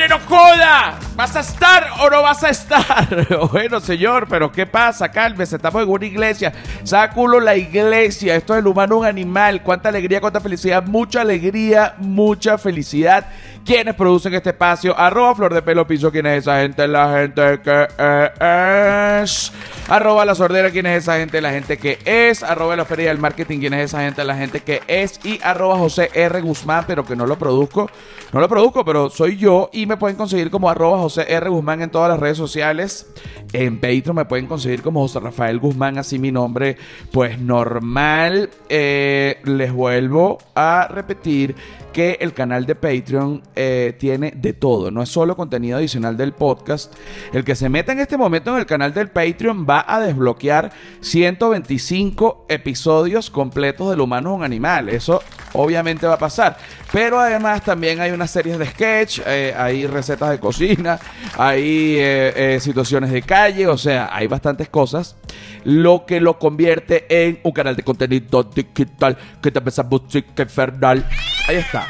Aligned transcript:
tu 0.00 0.08
madre? 0.08 0.08
¡No 0.08 0.18
joda! 0.20 1.09
¿Vas 1.20 1.36
a 1.36 1.40
estar 1.40 1.86
o 2.00 2.08
no 2.08 2.22
vas 2.22 2.42
a 2.44 2.48
estar? 2.48 3.26
bueno, 3.52 3.78
señor, 3.78 4.26
pero 4.26 4.50
¿qué 4.50 4.64
pasa? 4.64 5.10
Cálmese, 5.10 5.56
estamos 5.56 5.82
en 5.82 5.90
una 5.90 6.06
iglesia. 6.06 6.50
Sáculo 6.82 7.40
la 7.40 7.54
iglesia. 7.56 8.36
Esto 8.36 8.54
es 8.54 8.60
el 8.60 8.66
humano 8.66 8.96
un 8.96 9.04
animal. 9.04 9.62
Cuánta 9.62 9.90
alegría, 9.90 10.22
cuánta 10.22 10.40
felicidad. 10.40 10.82
Mucha 10.82 11.20
alegría, 11.20 11.94
mucha 11.98 12.56
felicidad. 12.56 13.26
¿Quiénes 13.66 13.94
producen 13.96 14.32
este 14.32 14.48
espacio? 14.48 14.98
Arroba 14.98 15.34
Flor 15.34 15.52
de 15.52 15.60
Pelo 15.60 15.86
Piso. 15.86 16.10
¿Quién 16.10 16.24
es 16.24 16.38
esa 16.38 16.62
gente? 16.62 16.88
La 16.88 17.18
gente 17.18 17.60
que 17.60 19.22
es. 19.22 19.52
Arroba 19.88 20.24
La 20.24 20.34
Sordera. 20.34 20.70
¿Quién 20.70 20.86
es 20.86 21.02
esa 21.02 21.18
gente? 21.18 21.42
La 21.42 21.50
gente 21.50 21.76
que 21.76 21.98
es. 22.06 22.42
Arroba 22.42 22.76
La 22.76 22.86
Feria 22.86 23.08
del 23.08 23.18
Marketing. 23.18 23.58
¿Quién 23.58 23.74
es 23.74 23.90
esa 23.90 24.00
gente? 24.00 24.24
La 24.24 24.36
gente 24.36 24.60
que 24.60 24.80
es. 24.88 25.20
Y 25.22 25.38
arroba 25.42 25.76
José 25.76 26.10
R. 26.14 26.40
Guzmán, 26.40 26.84
pero 26.86 27.04
que 27.04 27.14
no 27.14 27.26
lo 27.26 27.36
produzco. 27.36 27.90
No 28.32 28.40
lo 28.40 28.48
produzco, 28.48 28.86
pero 28.86 29.10
soy 29.10 29.36
yo. 29.36 29.68
Y 29.74 29.84
me 29.84 29.98
pueden 29.98 30.16
conseguir 30.16 30.50
como 30.50 30.70
arroba 30.70 30.96
José 30.96 31.09
R. 31.18 31.48
Guzmán 31.50 31.82
en 31.82 31.90
todas 31.90 32.08
las 32.08 32.20
redes 32.20 32.36
sociales. 32.36 33.06
En 33.52 33.80
Patreon 33.80 34.16
me 34.16 34.24
pueden 34.24 34.46
conseguir 34.46 34.82
como 34.82 35.00
José 35.00 35.20
Rafael 35.20 35.58
Guzmán, 35.58 35.98
así 35.98 36.18
mi 36.18 36.30
nombre, 36.32 36.76
pues 37.10 37.38
normal. 37.38 38.50
Eh, 38.68 39.40
les 39.44 39.72
vuelvo 39.72 40.38
a 40.54 40.88
repetir 40.90 41.54
que 41.92 42.18
el 42.20 42.32
canal 42.32 42.66
de 42.66 42.74
Patreon 42.74 43.42
eh, 43.56 43.96
tiene 43.98 44.32
de 44.36 44.52
todo, 44.52 44.90
no 44.90 45.02
es 45.02 45.08
solo 45.08 45.36
contenido 45.36 45.78
adicional 45.78 46.16
del 46.16 46.32
podcast. 46.32 46.94
El 47.32 47.44
que 47.44 47.54
se 47.54 47.68
meta 47.68 47.92
en 47.92 48.00
este 48.00 48.16
momento 48.16 48.52
en 48.52 48.58
el 48.58 48.66
canal 48.66 48.94
del 48.94 49.08
Patreon 49.08 49.66
va 49.68 49.84
a 49.86 50.00
desbloquear 50.00 50.70
125 51.00 52.46
episodios 52.48 53.30
completos 53.30 53.90
del 53.90 54.00
humano 54.00 54.34
un 54.34 54.44
animal. 54.44 54.88
Eso 54.88 55.22
obviamente 55.54 56.06
va 56.06 56.14
a 56.14 56.18
pasar. 56.18 56.56
Pero 56.92 57.20
además 57.20 57.62
también 57.62 58.00
hay 58.00 58.10
una 58.10 58.26
serie 58.26 58.56
de 58.58 58.66
sketch, 58.66 59.20
eh, 59.26 59.54
hay 59.56 59.86
recetas 59.86 60.30
de 60.30 60.38
cocina, 60.38 60.98
hay 61.36 61.96
eh, 61.98 62.58
situaciones 62.60 63.10
de 63.10 63.22
calle, 63.22 63.66
o 63.66 63.78
sea, 63.78 64.08
hay 64.12 64.26
bastantes 64.26 64.68
cosas. 64.68 65.16
Lo 65.64 66.06
que 66.06 66.20
lo 66.20 66.38
convierte 66.38 67.06
en 67.08 67.40
un 67.42 67.52
canal 67.52 67.76
de 67.76 67.82
contenido 67.82 68.42
digital 68.42 69.16
que 69.42 69.50
te 69.50 69.60
pesa 69.60 69.82
música 69.82 70.42
infernal. 70.42 71.06
Ahí 71.48 71.56
está. 71.56 71.86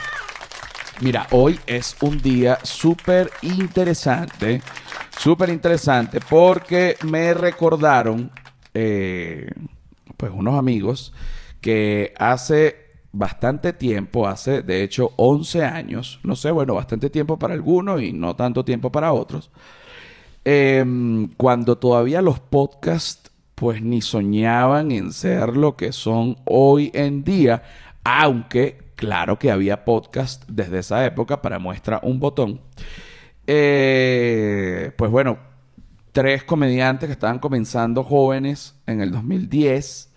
Mira, 1.01 1.27
hoy 1.31 1.59
es 1.67 1.97
un 2.03 2.21
día 2.21 2.59
súper 2.63 3.31
interesante, 3.41 4.61
súper 5.19 5.49
interesante 5.49 6.21
porque 6.21 6.97
me 7.05 7.33
recordaron, 7.33 8.31
eh, 8.75 9.51
pues 10.19 10.31
unos 10.31 10.59
amigos 10.59 11.15
que 11.63 12.13
hace 12.19 12.90
bastante 13.13 13.73
tiempo, 13.73 14.27
hace 14.27 14.63
de 14.63 14.83
hecho 14.83 15.13
11 15.17 15.65
años, 15.65 16.21
no 16.23 16.37
sé, 16.37 16.51
bueno, 16.51 16.75
bastante 16.75 17.11
tiempo 17.11 17.39
para 17.39 17.55
algunos 17.55 18.03
y 18.03 18.13
no 18.13 18.37
tanto 18.37 18.65
tiempo 18.65 18.93
para 18.93 19.13
otros, 19.13 19.51
em, 20.45 21.29
cuando 21.37 21.79
todavía 21.79 22.23
los 22.23 22.41
podcasts 22.41 23.31
pues 23.55 23.83
ni 23.83 24.01
soñaban 24.01 24.91
en 24.91 25.13
ser 25.13 25.57
lo 25.57 25.77
que 25.77 25.93
son 25.93 26.37
hoy 26.47 26.91
en 26.95 27.25
día, 27.25 27.63
aunque 28.05 28.91
Claro 29.01 29.39
que 29.39 29.51
había 29.51 29.87
podcast 29.87 30.45
desde 30.47 30.81
esa 30.81 31.07
época 31.07 31.41
para 31.41 31.59
muestra 31.59 32.01
un 32.03 32.21
botón. 32.21 32.61
Eh, 33.47 34.93
pues 34.95 35.11
bueno, 35.11 35.39
tres 36.13 36.45
comediantes 36.45 37.07
que 37.07 37.15
estaban 37.15 37.39
comenzando 37.39 38.05
jóvenes 38.05 38.79
en 38.87 39.01
el 39.01 39.11
2010. 39.11 40.10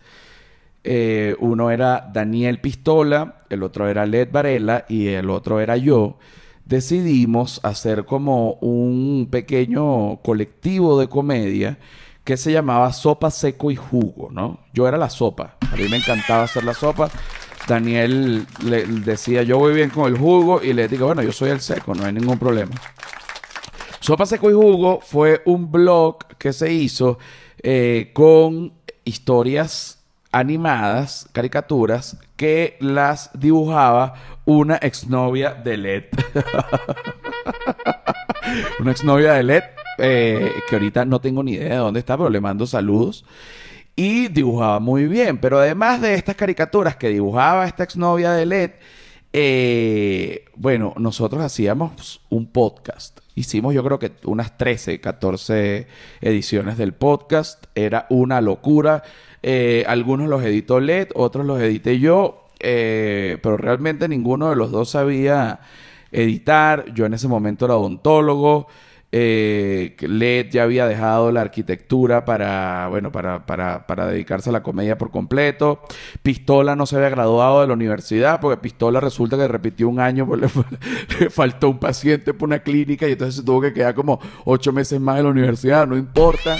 Eh, 0.83 1.35
uno 1.39 1.71
era 1.71 2.09
Daniel 2.13 2.59
Pistola, 2.59 3.43
el 3.49 3.63
otro 3.63 3.87
era 3.87 4.05
Led 4.05 4.29
Varela 4.31 4.85
y 4.89 5.07
el 5.07 5.29
otro 5.29 5.59
era 5.59 5.77
yo. 5.77 6.17
Decidimos 6.65 7.59
hacer 7.63 8.05
como 8.05 8.53
un 8.55 9.27
pequeño 9.29 10.17
colectivo 10.21 10.99
de 10.99 11.07
comedia 11.07 11.77
que 12.23 12.37
se 12.37 12.51
llamaba 12.51 12.91
Sopa 12.93 13.31
Seco 13.31 13.71
y 13.71 13.75
Jugo, 13.75 14.29
¿no? 14.31 14.59
Yo 14.73 14.87
era 14.87 14.97
la 14.97 15.09
sopa. 15.09 15.57
A 15.71 15.75
mí 15.75 15.87
me 15.89 15.97
encantaba 15.97 16.43
hacer 16.43 16.63
la 16.63 16.73
sopa. 16.73 17.09
Daniel 17.67 18.45
le 18.65 18.85
decía, 18.85 19.43
yo 19.43 19.57
voy 19.57 19.73
bien 19.73 19.89
con 19.89 20.11
el 20.11 20.17
jugo 20.17 20.61
y 20.61 20.73
le 20.73 20.87
digo, 20.87 21.07
bueno, 21.07 21.23
yo 21.23 21.31
soy 21.31 21.49
el 21.49 21.61
seco, 21.61 21.93
no 21.95 22.05
hay 22.05 22.13
ningún 22.13 22.37
problema. 22.37 22.71
Sopa 24.01 24.25
Seco 24.25 24.49
y 24.49 24.53
Jugo 24.53 24.99
fue 25.01 25.41
un 25.45 25.71
blog 25.71 26.17
que 26.37 26.51
se 26.51 26.73
hizo 26.73 27.19
eh, 27.61 28.11
con 28.13 28.73
historias 29.05 30.02
animadas, 30.33 31.29
caricaturas, 31.31 32.17
que 32.35 32.75
las 32.81 33.29
dibujaba 33.33 34.15
una 34.43 34.75
exnovia 34.75 35.53
de 35.53 35.77
LED. 35.77 36.03
una 38.79 38.91
exnovia 38.91 39.33
de 39.33 39.43
LED, 39.43 39.63
eh, 39.99 40.51
que 40.67 40.75
ahorita 40.75 41.05
no 41.05 41.21
tengo 41.21 41.43
ni 41.43 41.53
idea 41.53 41.69
de 41.69 41.75
dónde 41.77 42.01
está, 42.01 42.17
pero 42.17 42.29
le 42.29 42.41
mando 42.41 42.67
saludos 42.67 43.23
y 43.95 44.27
dibujaba 44.27 44.79
muy 44.79 45.05
bien. 45.05 45.37
Pero 45.37 45.59
además 45.59 46.01
de 46.01 46.15
estas 46.15 46.35
caricaturas 46.35 46.95
que 46.95 47.09
dibujaba 47.09 47.65
esta 47.65 47.83
exnovia 47.83 48.31
de 48.31 48.45
LED, 48.45 48.71
eh, 49.33 50.45
bueno, 50.55 50.93
nosotros 50.97 51.41
hacíamos 51.41 52.21
un 52.29 52.47
podcast. 52.47 53.19
Hicimos 53.35 53.73
yo 53.73 53.83
creo 53.83 53.97
que 53.97 54.11
unas 54.25 54.57
13, 54.57 54.99
14 54.99 55.87
ediciones 56.21 56.77
del 56.77 56.93
podcast. 56.93 57.65
Era 57.75 58.05
una 58.09 58.41
locura. 58.41 59.03
Eh, 59.43 59.83
algunos 59.87 60.29
los 60.29 60.43
editó 60.43 60.79
LED, 60.79 61.09
otros 61.13 61.45
los 61.45 61.61
edité 61.61 61.99
yo. 61.99 62.45
Eh, 62.59 63.37
pero 63.43 63.57
realmente 63.57 64.07
ninguno 64.07 64.49
de 64.49 64.55
los 64.55 64.71
dos 64.71 64.89
sabía 64.89 65.59
editar. 66.11 66.85
Yo 66.93 67.05
en 67.05 67.13
ese 67.13 67.27
momento 67.27 67.65
era 67.65 67.75
odontólogo. 67.75 68.67
Eh, 69.15 69.95
Led 69.99 70.49
ya 70.49 70.63
había 70.63 70.87
dejado 70.87 71.31
la 71.31 71.41
arquitectura 71.41 72.25
para, 72.25 72.87
bueno, 72.87 73.11
para, 73.11 73.45
para, 73.45 73.85
para, 73.85 74.07
dedicarse 74.07 74.49
a 74.49 74.53
la 74.53 74.63
comedia 74.63 74.97
por 74.97 75.11
completo. 75.11 75.81
Pistola 76.23 76.75
no 76.75 76.87
se 76.87 76.95
había 76.95 77.09
graduado 77.09 77.61
de 77.61 77.67
la 77.67 77.73
universidad 77.73 78.39
porque 78.41 78.59
Pistola 78.59 78.99
resulta 78.99 79.37
que 79.37 79.47
repitió 79.47 79.87
un 79.87 79.99
año, 79.99 80.25
pues 80.27 80.41
le, 80.41 81.29
faltó 81.29 81.69
un 81.69 81.77
paciente 81.77 82.33
por 82.33 82.49
una 82.49 82.63
clínica 82.63 83.07
y 83.07 83.11
entonces 83.11 83.35
se 83.35 83.43
tuvo 83.43 83.61
que 83.61 83.71
quedar 83.71 83.93
como 83.93 84.19
ocho 84.45 84.73
meses 84.73 84.99
más 84.99 85.19
en 85.19 85.25
la 85.25 85.29
universidad, 85.29 85.85
no 85.85 85.95
importa. 85.95 86.57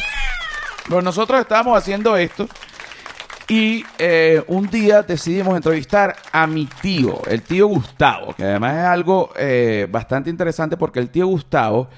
Pero 0.88 1.02
nosotros 1.02 1.40
estábamos 1.42 1.76
haciendo 1.76 2.16
esto. 2.16 2.48
Y 3.50 3.84
eh, 4.00 4.42
un 4.48 4.68
día 4.68 5.02
decidimos 5.02 5.56
entrevistar 5.56 6.16
a 6.32 6.48
mi 6.48 6.66
tío, 6.66 7.22
el 7.30 7.42
tío 7.42 7.68
Gustavo, 7.68 8.34
que 8.34 8.44
además 8.44 8.78
es 8.78 8.86
algo 8.86 9.32
eh, 9.38 9.88
bastante 9.92 10.30
interesante 10.30 10.78
porque 10.78 11.00
el 11.00 11.10
tío 11.10 11.28
Gustavo 11.28 11.90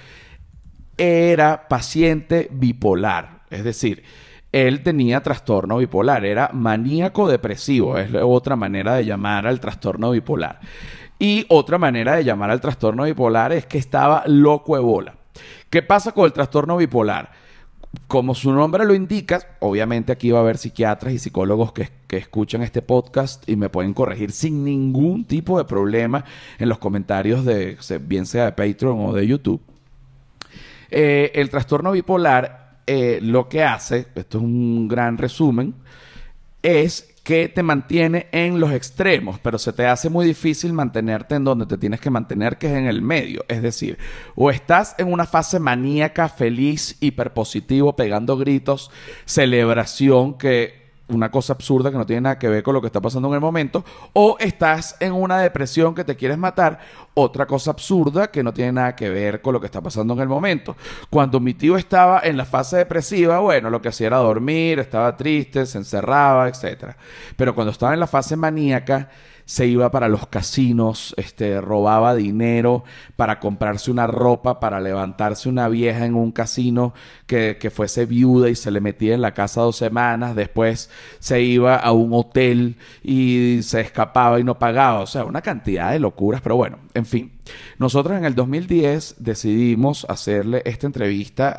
era 0.97 1.67
paciente 1.67 2.47
bipolar. 2.51 3.43
Es 3.51 3.63
decir, 3.63 4.03
él 4.51 4.81
tenía 4.81 5.21
trastorno 5.21 5.77
bipolar, 5.77 6.25
era 6.25 6.49
maníaco 6.51 7.27
depresivo, 7.27 7.97
es 7.97 8.09
otra 8.15 8.55
manera 8.55 8.95
de 8.95 9.05
llamar 9.05 9.45
al 9.45 9.59
trastorno 9.59 10.11
bipolar. 10.11 10.59
Y 11.19 11.45
otra 11.49 11.77
manera 11.77 12.15
de 12.15 12.23
llamar 12.23 12.49
al 12.49 12.59
trastorno 12.59 13.03
bipolar 13.03 13.53
es 13.53 13.67
que 13.67 13.77
estaba 13.77 14.23
loco 14.25 14.75
de 14.75 14.81
bola. 14.81 15.15
¿Qué 15.69 15.83
pasa 15.83 16.11
con 16.11 16.25
el 16.25 16.33
trastorno 16.33 16.77
bipolar? 16.77 17.44
Como 18.07 18.35
su 18.35 18.51
nombre 18.51 18.85
lo 18.85 18.93
indica, 18.93 19.57
obviamente 19.59 20.11
aquí 20.11 20.31
va 20.31 20.39
a 20.39 20.41
haber 20.41 20.57
psiquiatras 20.57 21.13
y 21.13 21.19
psicólogos 21.19 21.71
que, 21.71 21.89
que, 22.07 22.17
escuchan 22.17 22.61
este 22.61 22.81
podcast 22.81 23.47
y 23.47 23.55
me 23.55 23.69
pueden 23.69 23.93
corregir 23.93 24.31
sin 24.31 24.63
ningún 24.63 25.25
tipo 25.25 25.57
de 25.57 25.65
problema 25.65 26.25
en 26.57 26.69
los 26.69 26.77
comentarios 26.77 27.45
de 27.45 27.77
bien 28.01 28.25
sea 28.25 28.45
de 28.45 28.51
Patreon 28.51 29.05
o 29.05 29.13
de 29.13 29.27
YouTube. 29.27 29.61
Eh, 30.89 31.31
el 31.35 31.49
trastorno 31.49 31.91
bipolar 31.91 32.65
eh, 32.87 33.19
lo 33.21 33.49
que 33.49 33.63
hace, 33.63 34.07
esto 34.13 34.37
es 34.37 34.43
un 34.43 34.87
gran 34.87 35.17
resumen, 35.17 35.73
es 36.61 37.14
que 37.25 37.49
te 37.49 37.63
mantiene 37.63 38.27
en 38.31 38.59
los 38.59 38.71
extremos, 38.71 39.39
pero 39.39 39.57
se 39.57 39.73
te 39.73 39.87
hace 39.87 40.11
muy 40.11 40.27
difícil 40.27 40.73
mantenerte 40.73 41.33
en 41.33 41.43
donde 41.43 41.65
te 41.65 41.75
tienes 41.75 41.99
que 41.99 42.11
mantener, 42.11 42.59
que 42.59 42.67
es 42.67 42.73
en 42.73 42.85
el 42.85 43.01
medio. 43.01 43.43
Es 43.47 43.63
decir, 43.63 43.97
o 44.35 44.51
estás 44.51 44.93
en 44.99 45.11
una 45.11 45.25
fase 45.25 45.59
maníaca, 45.59 46.29
feliz, 46.29 46.97
hiperpositivo, 46.99 47.95
pegando 47.95 48.37
gritos, 48.37 48.91
celebración, 49.25 50.37
que 50.37 50.85
una 51.07 51.31
cosa 51.31 51.53
absurda 51.53 51.89
que 51.89 51.97
no 51.97 52.05
tiene 52.05 52.21
nada 52.21 52.39
que 52.39 52.47
ver 52.47 52.61
con 52.61 52.75
lo 52.75 52.81
que 52.81 52.87
está 52.87 53.01
pasando 53.01 53.27
en 53.29 53.33
el 53.33 53.41
momento, 53.41 53.83
o 54.13 54.37
estás 54.39 54.95
en 54.99 55.13
una 55.13 55.39
depresión 55.39 55.95
que 55.95 56.03
te 56.03 56.15
quieres 56.15 56.37
matar, 56.37 56.79
otra 57.15 57.47
cosa 57.47 57.71
absurda 57.71 58.27
que 58.27 58.43
no 58.43 58.53
tiene 58.53 58.73
nada 58.73 58.95
que 58.95 59.09
ver 59.09 59.41
con 59.41 59.53
lo 59.53 59.59
que 59.59 59.65
está 59.65 59.81
pasando 59.81 60.13
en 60.13 60.19
el 60.19 60.27
momento. 60.27 60.75
Cuando 61.09 61.39
mi 61.39 61.53
tío 61.53 61.77
estaba 61.77 62.21
en 62.23 62.37
la 62.37 62.45
fase 62.45 62.77
depresiva, 62.77 63.39
bueno, 63.39 63.69
lo 63.69 63.81
que 63.81 63.89
hacía 63.89 64.07
era 64.07 64.17
dormir, 64.17 64.79
estaba 64.79 65.15
triste, 65.17 65.65
se 65.65 65.77
encerraba, 65.77 66.47
etc. 66.47 66.95
Pero 67.35 67.55
cuando 67.55 67.71
estaba 67.71 67.93
en 67.93 67.99
la 68.01 68.07
fase 68.07 68.35
maníaca, 68.35 69.09
se 69.45 69.67
iba 69.67 69.91
para 69.91 70.09
los 70.09 70.27
casinos, 70.27 71.13
este, 71.17 71.61
robaba 71.61 72.15
dinero 72.15 72.83
para 73.15 73.39
comprarse 73.39 73.91
una 73.91 74.07
ropa, 74.07 74.59
para 74.59 74.79
levantarse 74.79 75.47
una 75.47 75.69
vieja 75.69 76.05
en 76.05 76.15
un 76.15 76.31
casino 76.31 76.93
que, 77.27 77.57
que 77.59 77.69
fuese 77.69 78.07
viuda 78.07 78.49
y 78.49 78.55
se 78.55 78.71
le 78.71 78.81
metía 78.81 79.13
en 79.13 79.21
la 79.21 79.33
casa 79.35 79.61
dos 79.61 79.77
semanas, 79.77 80.35
después 80.35 80.89
se 81.19 81.41
iba 81.41 81.75
a 81.75 81.91
un 81.91 82.11
hotel 82.13 82.77
y 83.03 83.59
se 83.61 83.81
escapaba 83.81 84.39
y 84.39 84.43
no 84.43 84.57
pagaba. 84.57 85.01
O 85.01 85.07
sea, 85.07 85.25
una 85.25 85.41
cantidad 85.41 85.91
de 85.91 85.99
locuras, 85.99 86.41
pero 86.41 86.55
bueno, 86.55 86.79
en 86.95 87.05
fin. 87.05 87.31
Nosotros 87.77 88.17
en 88.17 88.25
el 88.25 88.33
2010 88.33 89.15
decidimos 89.19 90.05
hacerle 90.09 90.61
esta 90.65 90.87
entrevista 90.87 91.49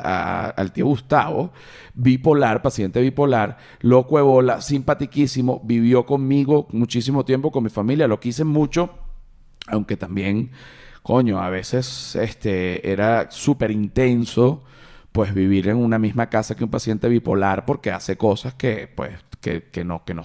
al 0.49 0.73
tío 0.73 0.87
Gustavo, 0.87 1.53
bipolar, 1.93 2.61
paciente 2.61 2.99
bipolar, 2.99 3.57
loco 3.79 4.17
de 4.17 4.23
bola, 4.23 4.61
simpatiquísimo, 4.61 5.61
vivió 5.63 6.05
conmigo 6.05 6.67
muchísimo 6.71 7.23
tiempo 7.23 7.51
con 7.51 7.63
mi 7.63 7.69
familia, 7.69 8.07
lo 8.07 8.19
quise 8.19 8.43
mucho, 8.43 8.89
aunque 9.67 9.95
también, 9.95 10.51
coño, 11.03 11.39
a 11.39 11.49
veces 11.49 12.15
este, 12.15 12.91
era 12.91 13.29
súper 13.31 13.71
intenso 13.71 14.63
pues 15.11 15.33
vivir 15.33 15.69
en 15.69 15.77
una 15.77 15.97
misma 15.97 16.29
casa 16.29 16.55
que 16.55 16.63
un 16.63 16.69
paciente 16.69 17.07
bipolar 17.07 17.65
porque 17.65 17.91
hace 17.91 18.17
cosas 18.17 18.53
que 18.53 18.87
pues 18.93 19.13
que 19.39 19.83
no 19.83 20.03
que 20.03 20.13
no 20.13 20.23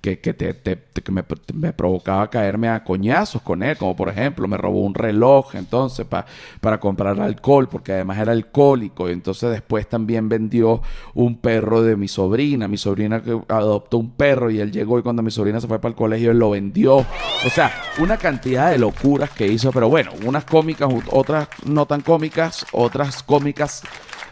que, 0.00 0.18
que, 0.18 0.32
te, 0.32 0.54
que 0.54 1.12
me, 1.12 1.72
provocaba 1.72 2.30
caerme 2.30 2.68
a 2.68 2.82
coñazos 2.84 3.42
con 3.42 3.62
él, 3.62 3.76
como 3.76 3.94
por 3.94 4.08
ejemplo 4.08 4.48
me 4.48 4.56
robó 4.56 4.80
un 4.80 4.94
reloj 4.94 5.54
entonces 5.54 6.06
para 6.06 6.80
comprar 6.80 7.20
alcohol, 7.20 7.68
porque 7.68 7.92
además 7.92 8.18
era 8.18 8.32
alcohólico, 8.32 9.08
y 9.08 9.12
entonces 9.12 9.50
después 9.50 9.88
también 9.88 10.28
vendió 10.28 10.80
un 11.14 11.36
perro 11.36 11.82
de 11.82 11.96
mi 11.96 12.08
sobrina, 12.08 12.66
mi 12.66 12.78
sobrina 12.78 13.22
que 13.22 13.38
adoptó 13.48 13.98
un 13.98 14.10
perro 14.12 14.50
y 14.50 14.60
él 14.60 14.72
llegó 14.72 14.98
y 14.98 15.02
cuando 15.02 15.22
mi 15.22 15.30
sobrina 15.30 15.60
se 15.60 15.68
fue 15.68 15.78
para 15.78 15.90
el 15.90 15.96
colegio 15.96 16.30
él 16.30 16.38
lo 16.38 16.50
vendió, 16.50 16.96
o 16.96 17.50
sea, 17.52 17.70
una 17.98 18.16
cantidad 18.16 18.70
de 18.70 18.78
locuras 18.78 19.30
que 19.30 19.46
hizo, 19.46 19.70
pero 19.70 19.88
bueno, 19.90 20.12
unas 20.24 20.44
cómicas, 20.44 20.88
otras 21.10 21.48
no 21.66 21.84
tan 21.86 22.00
cómicas, 22.00 22.66
otras 22.72 23.22
cómicas 23.22 23.82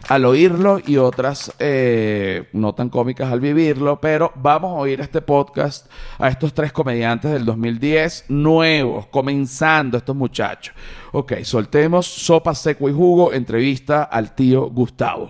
al 0.09 0.25
oírlo 0.25 0.81
y 0.83 0.97
otras 0.97 1.53
eh, 1.59 2.49
no 2.53 2.73
tan 2.73 2.89
cómicas 2.89 3.31
al 3.31 3.39
vivirlo, 3.39 4.01
pero 4.01 4.33
vamos 4.35 4.71
a 4.71 4.79
oír 4.79 4.99
este 5.01 5.21
podcast 5.21 5.85
a 6.17 6.29
estos 6.29 6.51
tres 6.51 6.73
comediantes 6.73 7.31
del 7.31 7.45
2010 7.45 8.25
nuevos, 8.29 9.05
comenzando 9.07 9.99
estos 9.99 10.15
muchachos. 10.15 10.73
Ok, 11.11 11.33
soltemos 11.43 12.07
sopa, 12.07 12.55
seco 12.55 12.89
y 12.89 12.93
jugo, 12.93 13.33
entrevista 13.33 14.03
al 14.03 14.33
tío 14.33 14.69
Gustavo. 14.71 15.29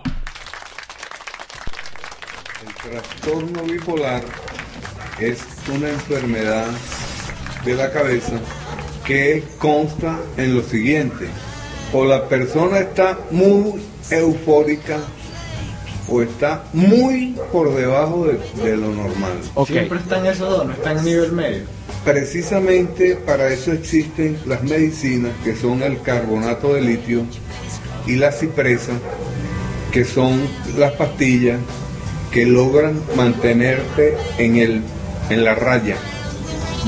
El 2.66 2.90
trastorno 2.90 3.62
bipolar 3.64 4.22
es 5.20 5.46
una 5.74 5.90
enfermedad 5.90 6.66
de 7.66 7.74
la 7.74 7.92
cabeza 7.92 8.40
que 9.04 9.44
consta 9.58 10.18
en 10.38 10.56
lo 10.56 10.62
siguiente. 10.62 11.28
O 11.92 12.06
la 12.06 12.28
persona 12.28 12.78
está 12.78 13.18
muy 13.30 13.82
eufórica 14.10 14.98
o 16.08 16.22
está 16.22 16.64
muy 16.72 17.36
por 17.52 17.74
debajo 17.74 18.26
de, 18.26 18.76
lo 18.76 18.92
normal. 18.92 19.38
Siempre 19.66 19.98
están 19.98 20.26
esos 20.26 20.50
dos, 20.50 20.66
no 20.66 20.72
están 20.72 20.98
a 20.98 21.02
nivel 21.02 21.32
medio. 21.32 21.62
Precisamente 22.04 23.14
para 23.14 23.48
eso 23.48 23.72
existen 23.72 24.38
las 24.46 24.62
medicinas 24.62 25.32
que 25.44 25.54
son 25.54 25.82
el 25.82 26.00
carbonato 26.02 26.74
de 26.74 26.80
litio 26.80 27.24
y 28.06 28.16
la 28.16 28.32
cipresa, 28.32 28.92
que 29.92 30.04
son 30.04 30.40
las 30.78 30.92
pastillas 30.92 31.60
que 32.32 32.46
logran 32.46 33.00
mantenerte 33.16 34.16
en, 34.38 34.56
el, 34.56 34.82
en 35.30 35.44
la 35.44 35.54
raya, 35.54 35.96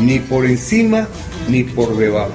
ni 0.01 0.19
por 0.19 0.47
encima 0.47 1.07
ni 1.49 1.65
por 1.65 1.97
debajo 1.97 2.33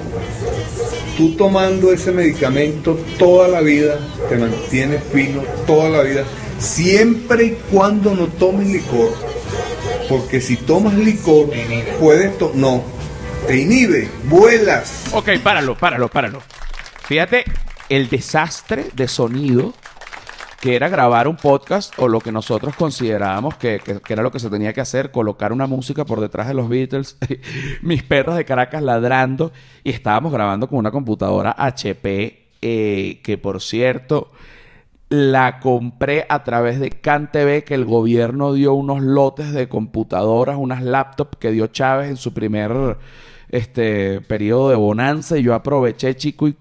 tú 1.18 1.34
tomando 1.34 1.92
ese 1.92 2.12
medicamento 2.12 2.96
toda 3.18 3.48
la 3.48 3.60
vida, 3.60 3.98
te 4.28 4.36
mantienes 4.36 5.02
fino 5.12 5.42
toda 5.66 5.90
la 5.90 6.02
vida, 6.02 6.22
siempre 6.60 7.44
y 7.44 7.50
cuando 7.72 8.14
no 8.14 8.28
tomes 8.28 8.68
licor. 8.68 9.12
Porque 10.08 10.40
si 10.40 10.56
tomas 10.56 10.94
licor, 10.94 11.50
puedes 11.98 12.38
to 12.38 12.52
no, 12.54 12.84
te 13.48 13.58
inhibe, 13.58 14.08
vuelas. 14.24 15.06
Ok, 15.12 15.30
páralo, 15.42 15.76
páralo, 15.76 16.08
páralo. 16.08 16.40
Fíjate 17.04 17.44
el 17.88 18.08
desastre 18.08 18.86
de 18.94 19.08
sonido 19.08 19.74
que 20.60 20.74
era 20.74 20.88
grabar 20.88 21.28
un 21.28 21.36
podcast 21.36 21.94
o 21.98 22.08
lo 22.08 22.20
que 22.20 22.32
nosotros 22.32 22.74
considerábamos 22.74 23.56
que, 23.56 23.80
era 24.08 24.22
lo 24.22 24.32
que 24.32 24.40
se 24.40 24.50
tenía 24.50 24.72
que 24.72 24.80
hacer, 24.80 25.12
colocar 25.12 25.52
una 25.52 25.66
música 25.66 26.04
por 26.04 26.20
detrás 26.20 26.48
de 26.48 26.54
los 26.54 26.68
Beatles, 26.68 27.16
mis 27.82 28.02
perros 28.02 28.36
de 28.36 28.44
Caracas 28.44 28.82
ladrando 28.82 29.52
y 29.84 29.90
estábamos 29.90 30.32
grabando 30.32 30.68
con 30.68 30.78
una 30.78 30.90
computadora 30.90 31.54
HP 31.56 32.48
eh, 32.60 33.20
que 33.22 33.38
por 33.38 33.62
cierto 33.62 34.32
la 35.10 35.60
compré 35.60 36.26
a 36.28 36.42
través 36.42 36.80
de 36.80 36.90
CanTV 36.90 37.64
que 37.64 37.74
el 37.74 37.84
gobierno 37.84 38.52
dio 38.52 38.74
unos 38.74 39.00
lotes 39.00 39.52
de 39.52 39.68
computadoras, 39.68 40.56
unas 40.58 40.82
laptops 40.82 41.38
que 41.38 41.52
dio 41.52 41.68
Chávez 41.68 42.10
en 42.10 42.16
su 42.16 42.34
primer 42.34 42.98
este 43.48 44.20
periodo 44.22 44.70
de 44.70 44.76
bonanza 44.76 45.38
y 45.38 45.42
yo 45.44 45.54
aproveché 45.54 46.14
chico 46.16 46.48
y 46.48 46.56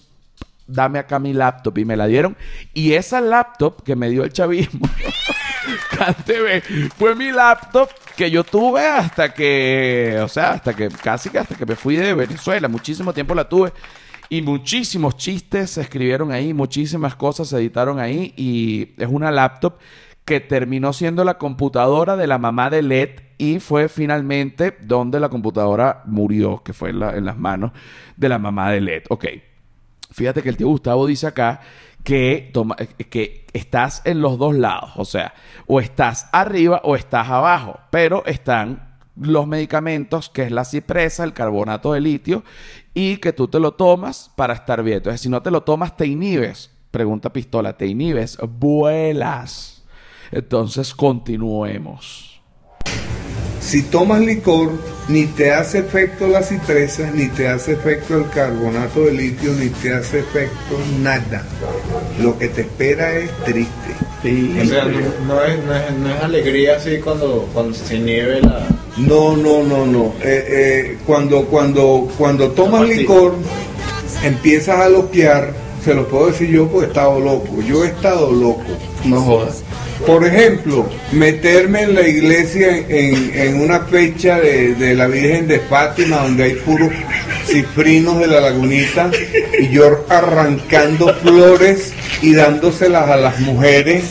dame 0.67 0.99
acá 0.99 1.19
mi 1.19 1.33
laptop 1.33 1.77
y 1.77 1.85
me 1.85 1.97
la 1.97 2.07
dieron. 2.07 2.37
Y 2.73 2.93
esa 2.93 3.21
laptop 3.21 3.83
que 3.83 3.95
me 3.95 4.09
dio 4.09 4.23
el 4.23 4.31
chavismo, 4.31 4.87
fue 6.97 7.15
mi 7.15 7.31
laptop 7.31 7.89
que 8.15 8.29
yo 8.29 8.43
tuve 8.43 8.85
hasta 8.85 9.33
que, 9.33 10.19
o 10.21 10.27
sea, 10.27 10.53
hasta 10.53 10.75
que 10.75 10.89
casi 10.89 11.29
que 11.29 11.39
hasta 11.39 11.55
que 11.55 11.65
me 11.65 11.75
fui 11.75 11.95
de 11.95 12.13
Venezuela. 12.13 12.67
Muchísimo 12.67 13.13
tiempo 13.13 13.33
la 13.33 13.47
tuve. 13.47 13.71
Y 14.29 14.41
muchísimos 14.41 15.15
chistes 15.15 15.71
se 15.71 15.81
escribieron 15.81 16.33
ahí, 16.33 16.53
muchísimas 16.53 17.15
cosas 17.15 17.47
se 17.47 17.57
editaron 17.57 17.99
ahí. 17.99 18.33
Y 18.35 18.89
es 18.97 19.07
una 19.09 19.31
laptop 19.31 19.75
que 20.25 20.41
terminó 20.41 20.91
siendo 20.91 21.23
la 21.23 21.37
computadora 21.37 22.17
de 22.17 22.27
la 22.27 22.37
mamá 22.37 22.69
de 22.69 22.81
LED 22.81 23.09
y 23.37 23.59
fue 23.59 23.87
finalmente 23.87 24.75
donde 24.81 25.21
la 25.21 25.29
computadora 25.29 26.01
murió, 26.05 26.61
que 26.63 26.73
fue 26.73 26.89
en, 26.89 27.01
en 27.01 27.23
las 27.23 27.37
manos 27.37 27.71
de 28.17 28.27
la 28.27 28.37
mamá 28.37 28.71
de 28.71 28.81
LED. 28.81 29.03
Ok. 29.09 29.25
Fíjate 30.11 30.41
que 30.41 30.49
el 30.49 30.57
tío 30.57 30.67
Gustavo 30.67 31.05
dice 31.05 31.27
acá 31.27 31.61
que, 32.03 32.49
toma, 32.53 32.75
que 32.75 33.45
estás 33.53 34.01
en 34.05 34.21
los 34.21 34.37
dos 34.37 34.55
lados, 34.55 34.91
o 34.95 35.05
sea, 35.05 35.33
o 35.65 35.79
estás 35.79 36.29
arriba 36.31 36.81
o 36.83 36.95
estás 36.95 37.27
abajo, 37.27 37.79
pero 37.91 38.25
están 38.25 38.97
los 39.19 39.47
medicamentos, 39.47 40.29
que 40.29 40.43
es 40.43 40.51
la 40.51 40.63
cipresa, 40.63 41.23
el 41.23 41.33
carbonato 41.33 41.93
de 41.93 42.01
litio, 42.01 42.43
y 42.93 43.17
que 43.17 43.33
tú 43.33 43.47
te 43.47 43.59
lo 43.59 43.73
tomas 43.73 44.31
para 44.35 44.53
estar 44.53 44.83
bien. 44.83 44.97
Entonces, 44.97 45.21
si 45.21 45.29
no 45.29 45.41
te 45.41 45.51
lo 45.51 45.63
tomas, 45.63 45.97
te 45.97 46.05
inhibes. 46.05 46.71
Pregunta 46.91 47.33
Pistola, 47.33 47.75
¿te 47.75 47.87
inhibes? 47.87 48.37
Vuelas. 48.59 49.83
Entonces, 50.31 50.93
continuemos. 50.93 52.36
Si 53.67 53.81
tomas 53.81 54.21
licor, 54.21 54.71
ni 55.09 55.25
te 55.25 55.51
hace 55.51 55.79
efecto 55.79 56.25
la 56.29 56.41
cipresa, 56.41 57.11
ni 57.13 57.27
te 57.27 57.49
hace 57.49 57.73
efecto 57.73 58.15
el 58.15 58.29
carbonato 58.29 59.01
de 59.01 59.11
litio, 59.11 59.51
ni 59.59 59.67
te 59.67 59.93
hace 59.93 60.19
efecto 60.19 60.79
nada. 61.01 61.43
Lo 62.21 62.37
que 62.39 62.47
te 62.47 62.61
espera 62.61 63.17
es 63.17 63.29
triste. 63.43 64.61
O 64.61 64.65
sea, 64.65 64.85
no, 64.85 65.43
es, 65.43 66.23
alegría 66.23 66.77
así 66.77 66.99
cuando, 66.99 67.49
cuando 67.53 67.73
se 67.73 67.99
nieve 67.99 68.39
la... 68.41 68.65
No, 68.95 69.35
no, 69.35 69.61
no, 69.63 69.85
no. 69.85 70.13
Eh, 70.21 70.45
eh, 70.47 70.97
cuando, 71.05 71.43
cuando, 71.47 72.09
cuando 72.17 72.51
tomas 72.51 72.87
licor, 72.87 73.35
empiezas 74.23 74.79
a 74.79 74.87
loquear, 74.87 75.51
se 75.83 75.93
lo 75.93 76.07
puedo 76.07 76.27
decir 76.27 76.49
yo 76.49 76.69
porque 76.69 76.85
he 76.85 76.87
estado 76.87 77.19
loco. 77.19 77.61
Yo 77.67 77.83
he 77.83 77.87
estado 77.87 78.31
loco. 78.31 78.63
No 79.03 79.21
jodas. 79.21 79.61
Por 80.05 80.25
ejemplo, 80.25 80.89
meterme 81.11 81.83
en 81.83 81.95
la 81.95 82.07
iglesia 82.07 82.83
en, 82.87 83.61
una 83.61 83.81
fecha 83.81 84.39
de, 84.39 84.95
la 84.95 85.07
Virgen 85.07 85.47
de 85.47 85.59
Fátima 85.59 86.17
donde 86.17 86.43
hay 86.43 86.55
puros 86.55 86.91
cifrinos 87.45 88.19
de 88.19 88.27
la 88.27 88.41
lagunita 88.41 89.09
y 89.59 89.69
yo 89.69 90.05
arrancando 90.09 91.13
flores 91.15 91.93
y 92.21 92.33
dándoselas 92.33 93.09
a 93.09 93.17
las 93.17 93.39
mujeres. 93.39 94.03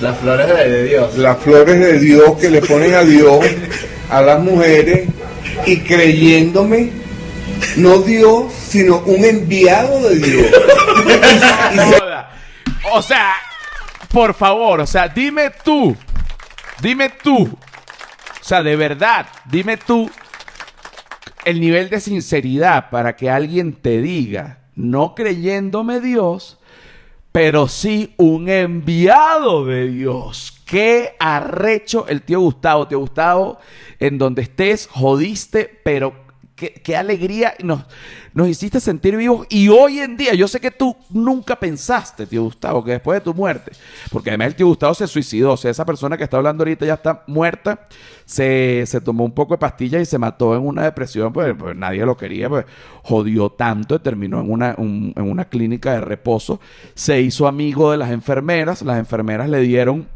Las 0.00 0.18
flores 0.18 0.48
de 0.48 0.84
Dios. 0.84 1.16
Las 1.16 1.38
flores 1.38 1.80
de 1.80 1.98
Dios 1.98 2.38
que 2.38 2.50
le 2.50 2.60
ponen 2.60 2.94
a 2.94 3.02
Dios 3.02 3.44
a 4.10 4.22
las 4.22 4.40
mujeres 4.40 5.08
y 5.66 5.78
creyéndome 5.78 6.90
no 7.76 7.98
Dios, 7.98 8.52
sino 8.68 8.98
un 9.06 9.24
enviado 9.24 10.08
de 10.08 10.16
Dios. 10.16 10.46
o 12.92 13.02
sea, 13.02 13.34
por 14.12 14.34
favor, 14.34 14.80
o 14.80 14.86
sea, 14.86 15.08
dime 15.08 15.50
tú, 15.64 15.96
dime 16.82 17.08
tú, 17.22 17.44
o 17.44 18.44
sea, 18.44 18.62
de 18.62 18.76
verdad, 18.76 19.26
dime 19.46 19.78
tú 19.78 20.10
el 21.44 21.60
nivel 21.60 21.88
de 21.88 21.98
sinceridad 21.98 22.90
para 22.90 23.16
que 23.16 23.30
alguien 23.30 23.72
te 23.72 24.02
diga, 24.02 24.58
no 24.74 25.14
creyéndome 25.14 26.00
Dios, 26.00 26.58
pero 27.32 27.66
sí 27.66 28.12
un 28.18 28.50
enviado 28.50 29.64
de 29.64 29.88
Dios. 29.88 30.62
Qué 30.66 31.16
arrecho 31.18 32.06
el 32.06 32.22
tío 32.22 32.40
Gustavo. 32.40 32.88
Tío 32.88 32.98
Gustavo, 32.98 33.58
en 33.98 34.18
donde 34.18 34.42
estés, 34.42 34.86
jodiste, 34.90 35.80
pero 35.82 36.14
qué, 36.54 36.96
alegría 36.96 37.54
nos, 37.62 37.84
nos 38.34 38.48
hiciste 38.48 38.78
sentir 38.80 39.16
vivos. 39.16 39.46
Y 39.50 39.68
hoy 39.68 39.98
en 39.98 40.16
día, 40.16 40.34
yo 40.34 40.46
sé 40.48 40.60
que 40.60 40.70
tú 40.70 40.96
nunca 41.10 41.56
pensaste, 41.58 42.26
tío 42.26 42.42
Gustavo, 42.44 42.84
que 42.84 42.92
después 42.92 43.18
de 43.18 43.24
tu 43.24 43.34
muerte, 43.34 43.72
porque 44.10 44.30
además 44.30 44.48
el 44.48 44.54
tío 44.54 44.66
Gustavo 44.66 44.94
se 44.94 45.06
suicidó, 45.06 45.52
o 45.52 45.56
sea, 45.56 45.70
esa 45.70 45.84
persona 45.84 46.16
que 46.16 46.24
está 46.24 46.36
hablando 46.36 46.62
ahorita 46.62 46.86
ya 46.86 46.94
está 46.94 47.22
muerta, 47.26 47.86
se, 48.24 48.84
se 48.86 49.00
tomó 49.00 49.24
un 49.24 49.32
poco 49.32 49.54
de 49.54 49.58
pastillas 49.58 50.02
y 50.02 50.06
se 50.06 50.18
mató 50.18 50.54
en 50.54 50.66
una 50.66 50.84
depresión, 50.84 51.32
pues, 51.32 51.54
pues 51.58 51.76
nadie 51.76 52.06
lo 52.06 52.16
quería, 52.16 52.48
pues 52.48 52.64
jodió 53.02 53.50
tanto, 53.50 54.00
terminó 54.00 54.40
en 54.40 54.50
una, 54.50 54.74
un- 54.78 55.12
en 55.16 55.30
una 55.30 55.46
clínica 55.46 55.92
de 55.92 56.00
reposo, 56.00 56.60
se 56.94 57.20
hizo 57.20 57.48
amigo 57.48 57.90
de 57.90 57.96
las 57.98 58.10
enfermeras, 58.10 58.82
las 58.82 58.98
enfermeras 58.98 59.48
le 59.48 59.60
dieron 59.60 60.06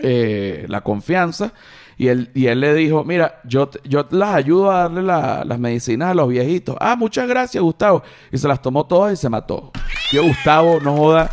eh, 0.00 0.64
la 0.68 0.80
confianza. 0.82 1.52
Y 2.00 2.06
él, 2.08 2.30
y 2.32 2.46
él 2.46 2.60
le 2.60 2.74
dijo, 2.74 3.02
mira, 3.02 3.40
yo, 3.44 3.68
yo 3.84 4.06
las 4.10 4.34
ayudo 4.36 4.70
a 4.70 4.82
darle 4.84 5.02
la- 5.02 5.44
las 5.44 5.58
medicinas 5.58 6.10
a 6.10 6.14
los 6.14 6.28
viejitos. 6.28 6.76
Ah, 6.80 6.94
muchas 6.96 7.26
gracias, 7.28 7.60
Gustavo. 7.62 8.04
Y 8.30 8.38
se 8.38 8.46
las 8.46 8.62
tomó 8.62 8.86
todas 8.86 9.12
y 9.12 9.16
se 9.16 9.28
mató. 9.28 9.72
Tío 10.10 10.22
Gustavo, 10.22 10.78
no 10.80 10.96
joda, 10.96 11.30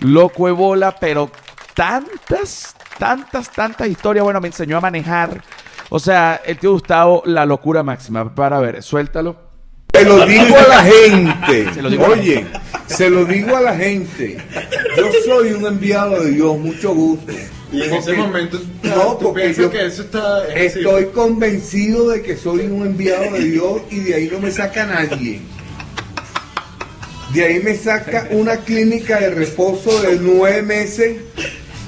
loco 0.00 0.46
de 0.46 0.52
bola, 0.52 0.96
pero 0.98 1.30
tantas, 1.74 2.74
tantas, 2.98 3.50
tantas 3.52 3.86
historias. 3.88 4.24
Bueno, 4.24 4.40
me 4.40 4.48
enseñó 4.48 4.78
a 4.78 4.80
manejar. 4.80 5.42
O 5.90 5.98
sea, 5.98 6.40
el 6.44 6.58
tío 6.58 6.72
Gustavo, 6.72 7.22
la 7.26 7.44
locura 7.44 7.82
máxima. 7.82 8.34
Para 8.34 8.58
ver, 8.60 8.82
suéltalo. 8.82 9.36
Se 9.92 10.04
lo 10.04 10.24
digo 10.26 10.56
a 10.56 10.68
la 10.68 10.82
gente. 10.84 11.70
Se 11.74 11.82
lo 11.82 11.90
digo 11.90 12.04
a 12.04 12.08
la 12.08 12.14
Oye, 12.14 12.46
se 12.86 13.10
lo 13.10 13.24
digo 13.24 13.56
a 13.56 13.60
la 13.60 13.74
gente. 13.74 14.38
Yo 14.96 15.04
soy 15.26 15.52
un 15.52 15.66
enviado 15.66 16.22
de 16.22 16.30
Dios, 16.30 16.56
mucho 16.58 16.94
gusto. 16.94 17.32
Y 17.72 17.82
en 17.82 17.92
ese 17.94 18.06
Porque- 18.14 18.16
momento 18.16 18.60
no, 18.82 19.16
tú 19.18 19.24
porque 19.26 19.42
piensas 19.42 19.64
yo 19.64 19.70
que 19.70 19.86
eso 19.86 20.02
está... 20.02 20.48
es 20.48 20.70
así. 20.72 20.78
estoy 20.80 21.06
convencido 21.06 22.08
de 22.10 22.22
que 22.22 22.36
soy 22.36 22.60
un 22.60 22.86
enviado 22.86 23.32
de 23.32 23.44
Dios 23.44 23.82
y 23.90 24.00
de 24.00 24.14
ahí 24.14 24.28
no 24.32 24.40
me 24.40 24.50
saca 24.50 24.86
nadie. 24.86 25.40
De 27.34 27.44
ahí 27.44 27.60
me 27.62 27.76
saca 27.76 28.26
una 28.30 28.56
clínica 28.58 29.20
de 29.20 29.30
reposo 29.30 30.00
de 30.02 30.16
nueve 30.18 30.62
meses 30.62 31.16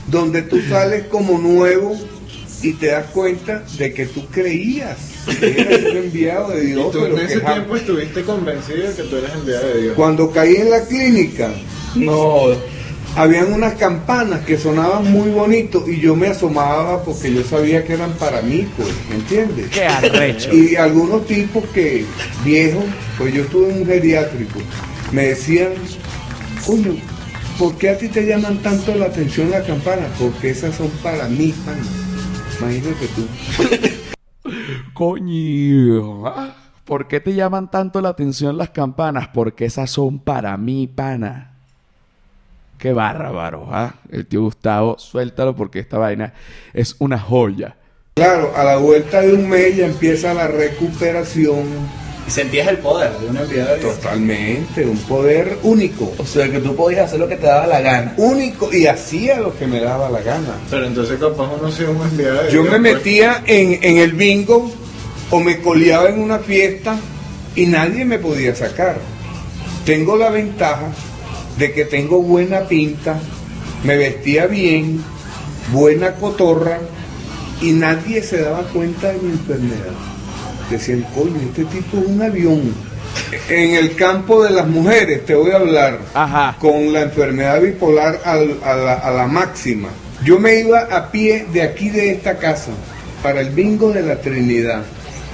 donde 0.08 0.42
tú 0.42 0.60
sales 0.68 1.04
como 1.04 1.38
nuevo 1.38 1.99
y 2.62 2.75
te 2.75 2.88
das 2.88 3.06
cuenta 3.06 3.64
de 3.78 3.94
que 3.94 4.04
tú 4.04 4.26
creías 4.30 4.99
que 5.38 5.60
eras 5.62 5.80
un 5.90 5.96
enviado 5.96 6.50
de 6.50 6.60
Dios. 6.60 6.88
Y 6.88 6.92
tú 6.92 6.99
pero 7.04 7.18
en 7.18 7.25
ese 7.26 7.40
tiempo 7.40 7.75
estuviste 7.76 8.22
convencido 8.22 8.87
de 8.88 8.94
que 8.94 9.02
tú 9.04 9.16
eres 9.16 9.30
enviado 9.32 9.66
de 9.68 9.82
Dios. 9.82 9.94
Cuando 9.96 10.30
caí 10.30 10.56
en 10.56 10.70
la 10.70 10.84
clínica, 10.84 11.50
No, 11.94 12.49
habían 13.16 13.52
unas 13.52 13.74
campanas 13.74 14.44
que 14.44 14.56
sonaban 14.56 15.10
muy 15.10 15.30
bonito 15.30 15.84
y 15.86 16.00
yo 16.00 16.16
me 16.16 16.28
asomaba 16.28 17.02
porque 17.02 17.32
yo 17.32 17.42
sabía 17.42 17.84
que 17.84 17.94
eran 17.94 18.12
para 18.12 18.42
mí, 18.42 18.66
pues, 18.76 18.88
¿me 19.08 19.16
entiendes? 19.16 19.70
Qué 19.70 19.84
arrecho. 19.84 20.52
Y 20.52 20.76
algunos 20.76 21.26
tipos 21.26 21.64
que, 21.68 22.04
viejos, 22.44 22.84
pues 23.18 23.34
yo 23.34 23.42
estuve 23.42 23.70
en 23.70 23.78
un 23.78 23.86
geriátrico, 23.86 24.60
me 25.12 25.26
decían, 25.26 25.72
coño, 26.66 26.94
¿por 27.58 27.76
qué 27.76 27.90
a 27.90 27.98
ti 27.98 28.08
te 28.08 28.24
llaman 28.24 28.58
tanto 28.58 28.94
la 28.94 29.06
atención 29.06 29.50
las 29.50 29.66
campanas? 29.66 30.10
Porque 30.18 30.50
esas 30.50 30.74
son 30.74 30.90
para 31.02 31.28
mí, 31.28 31.54
pana. 31.64 31.82
Imagínate 32.60 33.08
tú. 33.16 33.26
Coño. 34.94 36.26
ah, 36.26 36.54
¿Por 36.84 37.08
qué 37.08 37.20
te 37.20 37.34
llaman 37.34 37.70
tanto 37.70 38.00
la 38.00 38.10
atención 38.10 38.58
las 38.58 38.70
campanas? 38.70 39.28
Porque 39.28 39.64
esas 39.64 39.90
son 39.90 40.18
para 40.18 40.56
mí, 40.56 40.86
pana. 40.86 41.50
Qué 42.80 42.94
bárbaro, 42.94 43.68
¿ah? 43.70 43.94
El 44.10 44.26
tío 44.26 44.42
Gustavo, 44.42 44.96
suéltalo 44.99 45.54
porque 45.54 45.80
esta 45.80 45.99
vaina 45.99 46.32
es 46.72 46.96
una 46.99 47.18
joya. 47.18 47.76
Claro, 48.14 48.52
a 48.56 48.64
la 48.64 48.76
vuelta 48.76 49.20
de 49.20 49.34
un 49.34 49.49
mes 49.49 49.76
ya 49.76 49.84
empieza 49.87 50.32
la 50.32 50.46
recuperación 50.49 51.64
y 52.26 52.30
sentías 52.30 52.68
el 52.68 52.78
poder 52.78 53.12
de 53.18 53.28
un 53.28 53.37
enviado 53.37 53.75
de 53.75 53.80
Dios. 53.80 53.96
totalmente, 53.96 54.87
un 54.87 54.96
poder 54.96 55.58
único. 55.62 56.10
O 56.16 56.25
sea, 56.25 56.50
que 56.50 56.58
tú 56.58 56.75
podías 56.75 57.04
hacer 57.04 57.20
lo 57.20 57.28
que 57.28 57.37
te 57.37 57.46
daba 57.46 57.66
la 57.66 57.82
gana. 57.82 58.14
Único 58.16 58.72
y 58.72 58.87
hacía 58.87 59.38
lo 59.40 59.56
que 59.58 59.66
me 59.66 59.80
daba 59.80 60.08
la 60.08 60.22
gana. 60.22 60.54
Pero 60.70 60.87
entonces 60.87 61.18
capaz 61.18 61.50
uno 61.60 61.70
sí 61.70 61.82
es 61.82 61.88
un 61.90 62.00
enviado 62.00 62.44
de 62.44 62.50
Yo 62.50 62.62
me 62.62 62.70
pues. 62.70 62.80
metía 62.80 63.42
en, 63.46 63.78
en 63.82 63.99
el 63.99 64.12
bingo 64.12 64.70
o 65.30 65.40
me 65.40 65.60
coleaba 65.60 66.08
en 66.08 66.18
una 66.18 66.38
fiesta 66.38 66.96
y 67.54 67.66
nadie 67.66 68.06
me 68.06 68.18
podía 68.18 68.54
sacar. 68.54 68.96
Tengo 69.84 70.16
la 70.16 70.30
ventaja 70.30 70.88
de 71.60 71.72
que 71.72 71.84
tengo 71.84 72.20
buena 72.22 72.60
pinta, 72.66 73.20
me 73.84 73.96
vestía 73.96 74.46
bien, 74.46 75.00
buena 75.72 76.14
cotorra 76.14 76.78
y 77.62 77.70
nadie 77.72 78.22
se 78.22 78.40
daba 78.40 78.62
cuenta 78.72 79.12
de 79.12 79.18
mi 79.18 79.30
enfermedad. 79.32 79.94
Decían, 80.70 81.06
coño, 81.14 81.36
este 81.44 81.64
tipo 81.66 81.98
es 81.98 82.06
un 82.06 82.22
avión. 82.22 82.74
En 83.48 83.74
el 83.74 83.94
campo 83.94 84.42
de 84.42 84.50
las 84.50 84.66
mujeres 84.66 85.24
te 85.26 85.34
voy 85.34 85.50
a 85.50 85.56
hablar 85.56 85.98
Ajá. 86.14 86.56
con 86.58 86.92
la 86.92 87.02
enfermedad 87.02 87.60
bipolar 87.60 88.20
al- 88.24 88.58
a, 88.64 88.74
la, 88.74 88.94
a 88.94 89.10
la 89.10 89.26
máxima. 89.26 89.88
Yo 90.24 90.38
me 90.38 90.60
iba 90.60 90.80
a 90.90 91.10
pie 91.10 91.46
de 91.52 91.62
aquí 91.62 91.90
de 91.90 92.12
esta 92.12 92.38
casa 92.38 92.70
para 93.22 93.40
el 93.40 93.50
bingo 93.50 93.90
de 93.92 94.02
la 94.02 94.16
Trinidad, 94.20 94.82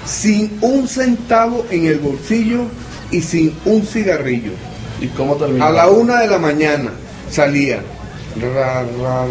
sin 0.04 0.58
un 0.60 0.88
centavo 0.88 1.66
en 1.70 1.86
el 1.86 1.98
bolsillo 1.98 2.62
y 3.10 3.20
sin 3.20 3.52
un 3.64 3.86
cigarrillo. 3.86 4.52
¿Y 5.00 5.08
cómo? 5.08 5.36
A 5.60 5.70
la 5.70 5.88
una 5.88 6.20
de 6.20 6.28
la 6.28 6.38
mañana 6.38 6.90
salía. 7.30 7.80
Ra, 8.40 8.82
ra, 8.82 9.26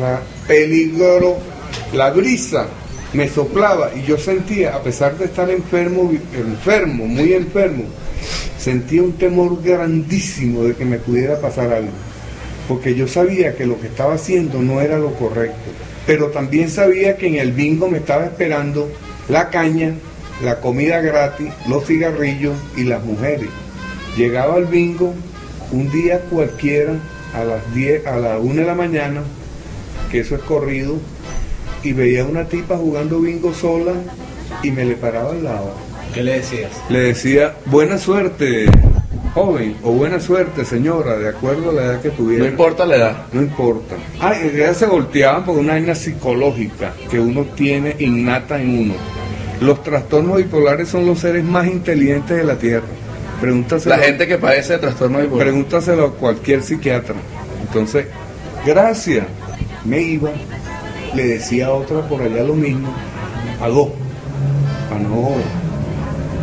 ra. 0.00 0.22
Peligro. 0.46 1.38
La 1.92 2.10
brisa 2.10 2.66
me 3.12 3.28
soplaba 3.28 3.90
y 3.94 4.02
yo 4.02 4.16
sentía, 4.16 4.76
a 4.76 4.82
pesar 4.82 5.16
de 5.18 5.24
estar 5.24 5.50
enfermo, 5.50 6.10
enfermo, 6.34 7.06
muy 7.06 7.32
enfermo, 7.32 7.84
sentía 8.58 9.02
un 9.02 9.12
temor 9.14 9.62
grandísimo 9.62 10.64
de 10.64 10.74
que 10.74 10.84
me 10.84 10.98
pudiera 10.98 11.40
pasar 11.40 11.72
algo. 11.72 11.92
Porque 12.68 12.94
yo 12.94 13.08
sabía 13.08 13.56
que 13.56 13.66
lo 13.66 13.80
que 13.80 13.88
estaba 13.88 14.14
haciendo 14.14 14.60
no 14.60 14.80
era 14.80 14.98
lo 14.98 15.14
correcto. 15.14 15.70
Pero 16.06 16.28
también 16.28 16.70
sabía 16.70 17.16
que 17.16 17.26
en 17.26 17.36
el 17.36 17.52
bingo 17.52 17.88
me 17.88 17.98
estaba 17.98 18.24
esperando 18.24 18.88
la 19.28 19.50
caña, 19.50 19.94
la 20.44 20.60
comida 20.60 21.00
gratis, 21.00 21.48
los 21.68 21.86
cigarrillos 21.86 22.56
y 22.76 22.84
las 22.84 23.04
mujeres. 23.04 23.48
Llegaba 24.16 24.56
al 24.56 24.66
bingo 24.66 25.14
un 25.72 25.90
día 25.90 26.20
cualquiera 26.30 26.94
a 27.34 27.44
las 27.44 27.74
10, 27.74 28.06
a 28.06 28.16
la 28.16 28.38
1 28.38 28.60
de 28.60 28.66
la 28.66 28.74
mañana, 28.74 29.22
que 30.10 30.20
eso 30.20 30.34
es 30.34 30.42
corrido, 30.42 30.96
y 31.82 31.92
veía 31.92 32.22
a 32.22 32.26
una 32.26 32.44
tipa 32.44 32.76
jugando 32.76 33.20
bingo 33.20 33.54
sola 33.54 33.92
y 34.62 34.70
me 34.70 34.84
le 34.84 34.96
paraba 34.96 35.30
al 35.30 35.44
lado. 35.44 35.74
¿Qué 36.12 36.22
le 36.22 36.38
decías? 36.38 36.72
Le 36.88 37.00
decía, 37.00 37.54
buena 37.66 37.96
suerte, 37.96 38.66
joven, 39.32 39.76
o 39.84 39.92
buena 39.92 40.18
suerte, 40.18 40.64
señora, 40.64 41.16
de 41.16 41.28
acuerdo 41.28 41.70
a 41.70 41.72
la 41.72 41.84
edad 41.84 42.02
que 42.02 42.10
tuviera. 42.10 42.44
No 42.44 42.50
importa 42.50 42.84
la 42.84 42.96
edad. 42.96 43.26
No 43.32 43.40
importa. 43.40 43.94
Ah, 44.20 44.32
realidad 44.32 44.74
se 44.74 44.86
volteaban 44.86 45.44
por 45.44 45.56
una 45.56 45.74
vaina 45.74 45.94
psicológica 45.94 46.94
que 47.08 47.20
uno 47.20 47.44
tiene 47.54 47.94
innata 48.00 48.60
en 48.60 48.78
uno. 48.78 48.94
Los 49.60 49.82
trastornos 49.82 50.38
bipolares 50.38 50.88
son 50.88 51.06
los 51.06 51.20
seres 51.20 51.44
más 51.44 51.66
inteligentes 51.66 52.36
de 52.36 52.44
la 52.44 52.58
Tierra. 52.58 52.88
Pregúntaselo, 53.40 53.96
La 53.96 54.02
gente 54.02 54.26
que 54.26 54.38
padece 54.38 54.74
de 54.74 54.78
trastorno 54.80 55.18
bipolar. 55.18 55.46
pregúntaselo 55.46 56.06
a 56.06 56.12
cualquier 56.14 56.62
psiquiatra. 56.62 57.14
Entonces, 57.62 58.06
gracias. 58.66 59.26
Me 59.84 60.00
iba, 60.02 60.30
le 61.14 61.26
decía 61.26 61.68
a 61.68 61.72
otra 61.72 62.06
por 62.06 62.20
allá 62.20 62.42
lo 62.44 62.54
mismo, 62.54 62.92
a 63.62 63.68
dos, 63.68 63.88
para 64.90 65.00
no, 65.00 65.30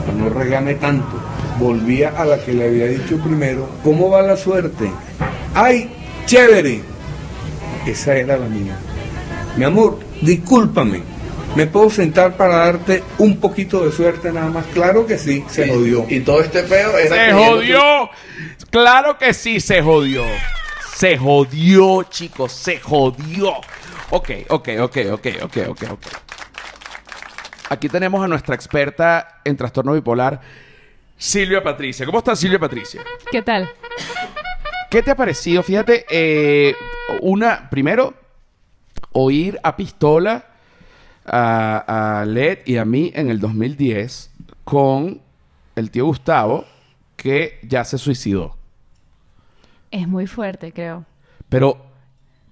para 0.06 0.18
no 0.18 0.30
regarme 0.30 0.76
tanto. 0.76 1.22
Volvía 1.60 2.10
a 2.18 2.26
la 2.26 2.40
que 2.40 2.54
le 2.54 2.66
había 2.66 2.88
dicho 2.88 3.18
primero, 3.24 3.68
¿cómo 3.84 4.10
va 4.10 4.22
la 4.24 4.36
suerte? 4.38 4.90
¡Ay, 5.54 5.90
chévere! 6.26 6.82
Esa 7.86 8.16
era 8.16 8.38
la 8.38 8.48
mía. 8.48 8.76
Mi 9.56 9.64
amor, 9.64 10.00
discúlpame. 10.22 11.02
¿Me 11.58 11.66
puedo 11.66 11.90
sentar 11.90 12.38
para 12.38 12.58
darte 12.58 13.04
un 13.18 13.40
poquito 13.40 13.84
de 13.84 13.92
suerte 13.92 14.32
nada 14.32 14.52
más? 14.52 14.68
Claro 14.68 15.08
que 15.08 15.18
sí, 15.18 15.44
se 15.50 15.68
jodió. 15.68 16.06
Y 16.08 16.20
todo 16.20 16.42
este 16.42 16.62
peo 16.62 16.96
era 16.96 17.16
¡Se 17.16 17.34
jodió! 17.34 18.12
Claro 18.70 19.18
que 19.18 19.34
sí, 19.34 19.60
se 19.60 19.82
jodió. 19.82 20.24
Se 20.94 21.18
jodió, 21.18 22.04
chicos, 22.04 22.52
se 22.52 22.80
jodió. 22.80 23.54
Ok, 24.12 24.30
ok, 24.50 24.70
ok, 24.82 24.98
ok, 25.14 25.28
ok, 25.42 25.58
ok, 25.70 25.84
ok. 25.94 26.06
Aquí 27.70 27.90
tenemos 27.90 28.24
a 28.24 28.28
nuestra 28.28 28.54
experta 28.54 29.42
en 29.44 29.58
trastorno 29.58 29.94
bipolar, 29.94 30.40
Silvia 31.18 31.64
Patricia. 31.64 32.06
¿Cómo 32.06 32.20
estás, 32.20 32.40
Silvia 32.40 32.60
Patricia? 32.60 33.02
¿Qué 33.32 33.42
tal? 33.42 33.68
¿Qué 34.92 35.02
te 35.02 35.10
ha 35.10 35.16
parecido? 35.16 35.64
Fíjate, 35.64 36.06
eh, 36.08 36.76
una, 37.22 37.68
primero, 37.68 38.14
oír 39.14 39.60
a 39.64 39.76
Pistola, 39.76 40.46
a, 41.28 42.22
a 42.22 42.26
Led 42.26 42.60
y 42.66 42.78
a 42.78 42.86
mí 42.86 43.12
en 43.16 43.30
el 43.30 43.40
2010 43.40 44.32
con 44.64 45.22
el 45.76 45.92
tío 45.92 46.06
Gustavo, 46.06 46.66
que 47.16 47.60
ya 47.64 47.84
se 47.84 47.98
suicidó. 47.98 48.56
Es 49.92 50.08
muy 50.08 50.28
fuerte, 50.28 50.72
creo. 50.74 51.06
Pero, 51.50 51.78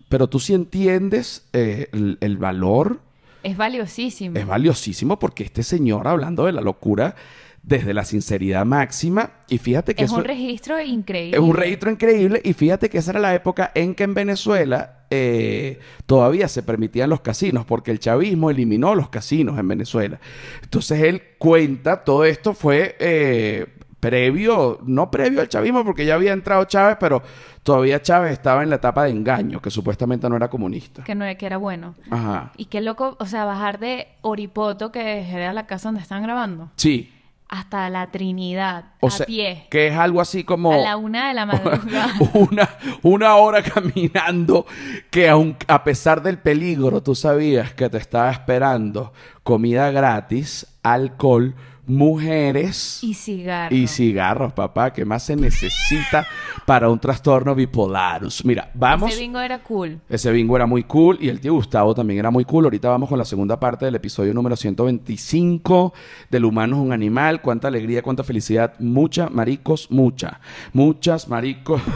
pero 0.09 0.27
tú 0.27 0.39
sí 0.39 0.53
entiendes 0.53 1.45
eh, 1.53 1.89
el, 1.91 2.17
el 2.21 2.37
valor 2.37 3.01
Es 3.43 3.57
valiosísimo. 3.57 4.37
Es 4.37 4.45
valiosísimo 4.47 5.19
porque 5.19 5.43
este 5.43 5.63
señor 5.63 6.07
hablando 6.07 6.45
de 6.45 6.53
la 6.53 6.61
locura 6.61 7.15
desde 7.61 7.93
la 7.95 8.05
sinceridad 8.05 8.63
máxima 8.63 9.31
y 9.49 9.57
fíjate 9.57 9.95
que 9.95 10.03
es 10.03 10.11
eso- 10.11 10.19
un 10.19 10.23
registro 10.23 10.79
increíble. 10.79 11.35
es 11.37 11.43
un 11.43 11.55
registro 11.55 11.89
increíble 11.91 12.39
y 12.43 12.53
fíjate 12.53 12.89
que 12.89 12.99
esa 12.99 13.11
era 13.11 13.19
la 13.19 13.33
época 13.35 13.71
en 13.73 13.95
que 13.95 14.03
en 14.03 14.13
Venezuela 14.13 15.04
eh, 15.15 15.79
todavía 16.05 16.47
se 16.47 16.63
permitían 16.63 17.09
los 17.09 17.21
casinos 17.21 17.65
porque 17.65 17.91
el 17.91 17.99
chavismo 17.99 18.49
eliminó 18.49 18.95
los 18.95 19.09
casinos 19.09 19.57
en 19.57 19.67
Venezuela. 19.67 20.19
Entonces 20.63 21.01
él 21.01 21.21
cuenta, 21.37 22.03
todo 22.03 22.25
esto 22.25 22.53
fue 22.53 22.95
eh, 22.99 23.65
previo, 23.99 24.79
no 24.85 25.09
previo 25.09 25.41
al 25.41 25.49
chavismo 25.49 25.83
porque 25.83 26.05
ya 26.05 26.15
había 26.15 26.33
entrado 26.33 26.65
Chávez, 26.65 26.97
pero 26.99 27.23
todavía 27.63 28.01
Chávez 28.01 28.33
estaba 28.33 28.61
en 28.61 28.69
la 28.69 28.75
etapa 28.75 29.05
de 29.05 29.09
engaño, 29.11 29.61
que 29.61 29.71
supuestamente 29.71 30.29
no 30.29 30.35
era 30.35 30.49
comunista. 30.49 31.03
Que, 31.03 31.15
no, 31.15 31.25
que 31.37 31.45
era 31.45 31.57
bueno. 31.57 31.95
Ajá. 32.11 32.51
Y 32.57 32.65
qué 32.65 32.81
loco, 32.81 33.17
o 33.19 33.25
sea, 33.25 33.45
bajar 33.45 33.79
de 33.79 34.07
Oripoto, 34.21 34.91
que 34.91 35.27
era 35.27 35.53
la 35.53 35.65
casa 35.65 35.87
donde 35.87 36.01
están 36.01 36.21
grabando, 36.21 36.69
Sí. 36.75 37.11
Hasta 37.47 37.89
la 37.89 38.11
Trinidad, 38.11 38.85
O 38.99 39.07
a 39.07 39.11
sea, 39.11 39.25
pie, 39.25 39.67
que 39.69 39.87
es 39.87 39.95
algo 39.95 40.19
así 40.19 40.43
como... 40.43 40.71
a 40.73 40.77
la 40.77 40.97
una 40.97 41.27
de 41.27 41.33
la 41.35 41.45
madrugada. 41.45 42.13
una, 42.33 42.69
una 43.03 43.35
hora 43.35 43.61
caminando 43.61 44.65
que 45.11 45.29
aun, 45.29 45.55
a 45.67 45.83
pesar 45.83 46.21
del 46.23 46.39
peligro, 46.39 47.01
tú 47.03 47.15
sabías 47.15 47.73
que 47.73 47.89
te 47.89 47.97
estaba 47.97 48.31
esperando 48.31 49.13
comida 49.43 49.91
gratis, 49.91 50.65
alcohol, 50.85 51.55
mujeres 51.87 52.99
y 53.03 53.13
cigarro. 53.15 53.75
y 53.75 53.87
cigarros, 53.87 54.53
papá. 54.53 54.93
¿Qué 54.93 55.03
más 55.03 55.23
se 55.23 55.35
necesita 55.35 56.27
para 56.65 56.89
un 56.89 56.99
trastorno 56.99 57.55
bipolarus? 57.55 58.45
Mira, 58.45 58.69
vamos... 58.75 59.11
Ese 59.11 59.21
bingo 59.21 59.39
era 59.39 59.59
cool. 59.63 59.99
Ese 60.07 60.31
bingo 60.31 60.55
era 60.55 60.67
muy 60.67 60.83
cool 60.83 61.17
y 61.19 61.29
el 61.29 61.39
tío 61.39 61.53
Gustavo 61.53 61.95
también 61.95 62.19
era 62.19 62.29
muy 62.29 62.45
cool. 62.45 62.65
Ahorita 62.65 62.89
vamos 62.89 63.09
con 63.09 63.17
la 63.17 63.25
segunda 63.25 63.59
parte 63.59 63.85
del 63.85 63.95
episodio 63.95 64.33
número 64.33 64.55
125 64.55 65.93
del 66.29 66.45
humano 66.45 66.75
es 66.75 66.81
un 66.83 66.93
animal. 66.93 67.41
Cuánta 67.41 67.67
alegría, 67.67 68.03
cuánta 68.03 68.23
felicidad. 68.23 68.73
Mucha, 68.79 69.29
maricos, 69.29 69.89
mucha. 69.89 70.39
Muchas, 70.71 71.27
maricos. 71.27 71.81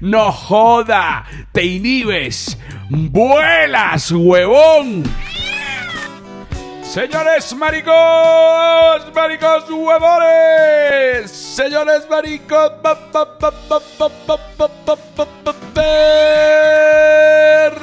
¡No 0.00 0.30
joda! 0.30 1.24
¡Te 1.52 1.64
inhibes! 1.64 2.58
¡Vuelas, 2.90 4.12
huevón! 4.12 5.04
Señores 6.88 7.54
maricos, 7.54 7.94
maricos 9.14 9.70
huevones, 9.70 11.30
señores 11.30 12.08
maricos, 12.08 12.72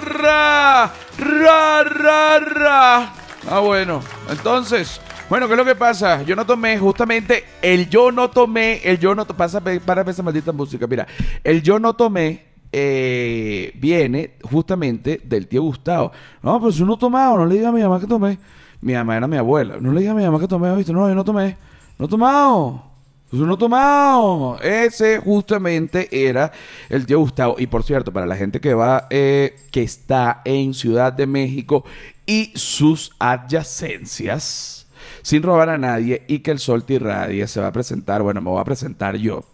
ra, 0.02 0.92
ra, 1.20 1.84
ra, 1.84 2.40
ra. 2.40 3.14
Ah, 3.48 3.60
bueno, 3.60 4.02
entonces, 4.28 5.00
bueno, 5.30 5.46
¿qué 5.46 5.54
es 5.54 5.58
lo 5.58 5.66
que 5.66 5.76
pasa? 5.76 6.24
Yo 6.24 6.36
no 6.36 6.48
tomé, 6.48 6.80
justamente, 6.80 7.46
el 7.62 7.88
yo 7.88 8.12
no 8.12 8.32
tomé, 8.32 8.82
el 8.84 8.98
yo 8.98 9.14
no 9.14 9.26
tomé, 9.26 9.38
pasa, 9.38 9.62
para 9.62 10.02
esa 10.10 10.24
maldita 10.24 10.52
música, 10.52 10.88
mira, 10.88 11.06
el 11.44 11.62
yo 11.62 11.78
no 11.78 11.96
tomé 11.96 12.56
eh, 12.72 13.72
viene 13.76 14.32
justamente 14.42 15.22
del 15.24 15.48
tío 15.48 15.62
Gustavo. 15.62 16.12
No, 16.42 16.60
pues 16.60 16.80
uno 16.80 16.98
tomaba, 16.98 17.38
no 17.38 17.46
le 17.46 17.56
diga 17.56 17.70
a 17.70 17.72
mi 17.72 17.84
mamá 17.84 18.00
que 18.00 18.08
tomé. 18.08 18.40
Mi 18.86 18.94
mamá 18.94 19.18
era 19.18 19.25
mi 19.27 19.36
abuela. 19.36 19.77
No 19.80 19.92
le 19.92 20.01
diga 20.01 20.12
a 20.12 20.15
mi 20.15 20.24
mamá 20.24 20.39
que 20.39 20.48
tomé, 20.48 20.74
¿viste? 20.75 20.94
No, 20.94 21.10
yo 21.10 21.15
no 21.15 21.24
tomé. 21.24 21.58
No 21.98 22.06
he 22.06 22.08
tomado. 22.08 22.84
Yo 23.32 23.44
no 23.44 23.56
he 23.56 23.58
tomado. 23.58 24.60
Ese 24.62 25.18
justamente 25.18 26.08
era 26.12 26.51
el 26.88 27.08
tío 27.08 27.18
Gustavo. 27.18 27.56
Y 27.58 27.65
por 27.65 27.82
cierto, 27.82 28.13
para 28.13 28.27
la 28.27 28.36
gente 28.36 28.60
que 28.62 28.75
va, 28.75 29.08
eh, 29.10 29.56
que 29.72 29.82
está 29.82 30.44
en 30.46 30.75
Ciudad 30.75 31.12
de 31.12 31.25
México 31.25 31.84
y 32.27 32.51
sus 32.54 33.12
adyacencias, 33.18 34.86
sin 35.24 35.42
robar 35.42 35.70
a 35.70 35.80
nadie 35.80 36.22
y 36.27 36.39
que 36.39 36.51
el 36.51 36.60
sol 36.60 36.84
te 36.84 36.94
irradie, 36.94 37.48
se 37.48 37.60
va 37.60 37.68
a 37.68 37.72
presentar, 37.72 38.22
bueno, 38.22 38.40
me 38.40 38.51
voy 38.51 38.62
a 38.62 38.66
presentar 38.66 39.16
yo 39.16 39.46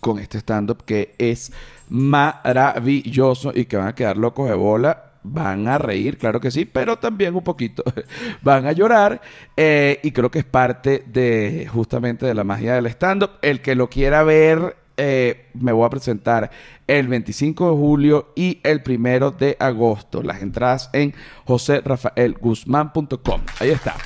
con 0.00 0.18
este 0.18 0.38
stand-up 0.38 0.84
que 0.84 1.14
es 1.18 1.52
maravilloso 1.90 3.52
y 3.54 3.66
que 3.66 3.76
van 3.76 3.88
a 3.88 3.94
quedar 3.94 4.16
locos 4.16 4.48
de 4.48 4.54
bola. 4.54 5.13
Van 5.26 5.66
a 5.68 5.78
reír, 5.78 6.18
claro 6.18 6.38
que 6.38 6.50
sí, 6.50 6.66
pero 6.66 6.98
también 6.98 7.34
un 7.34 7.42
poquito 7.42 7.82
van 8.42 8.66
a 8.66 8.72
llorar. 8.72 9.22
eh, 9.56 9.98
y 10.02 10.10
creo 10.12 10.30
que 10.30 10.40
es 10.40 10.44
parte 10.44 11.02
de 11.06 11.66
justamente 11.72 12.26
de 12.26 12.34
la 12.34 12.44
magia 12.44 12.74
del 12.74 12.86
stand-up. 12.86 13.30
El 13.40 13.62
que 13.62 13.74
lo 13.74 13.88
quiera 13.88 14.22
ver, 14.22 14.76
eh, 14.96 15.46
me 15.54 15.72
voy 15.72 15.86
a 15.86 15.90
presentar 15.90 16.50
el 16.86 17.08
25 17.08 17.70
de 17.70 17.76
julio 17.76 18.32
y 18.36 18.60
el 18.62 18.82
primero 18.82 19.30
de 19.30 19.56
agosto. 19.58 20.22
Las 20.22 20.42
entradas 20.42 20.90
en 20.92 21.14
joserrafaelguzmán.com. 21.46 23.40
Ahí 23.60 23.70
está. 23.70 23.96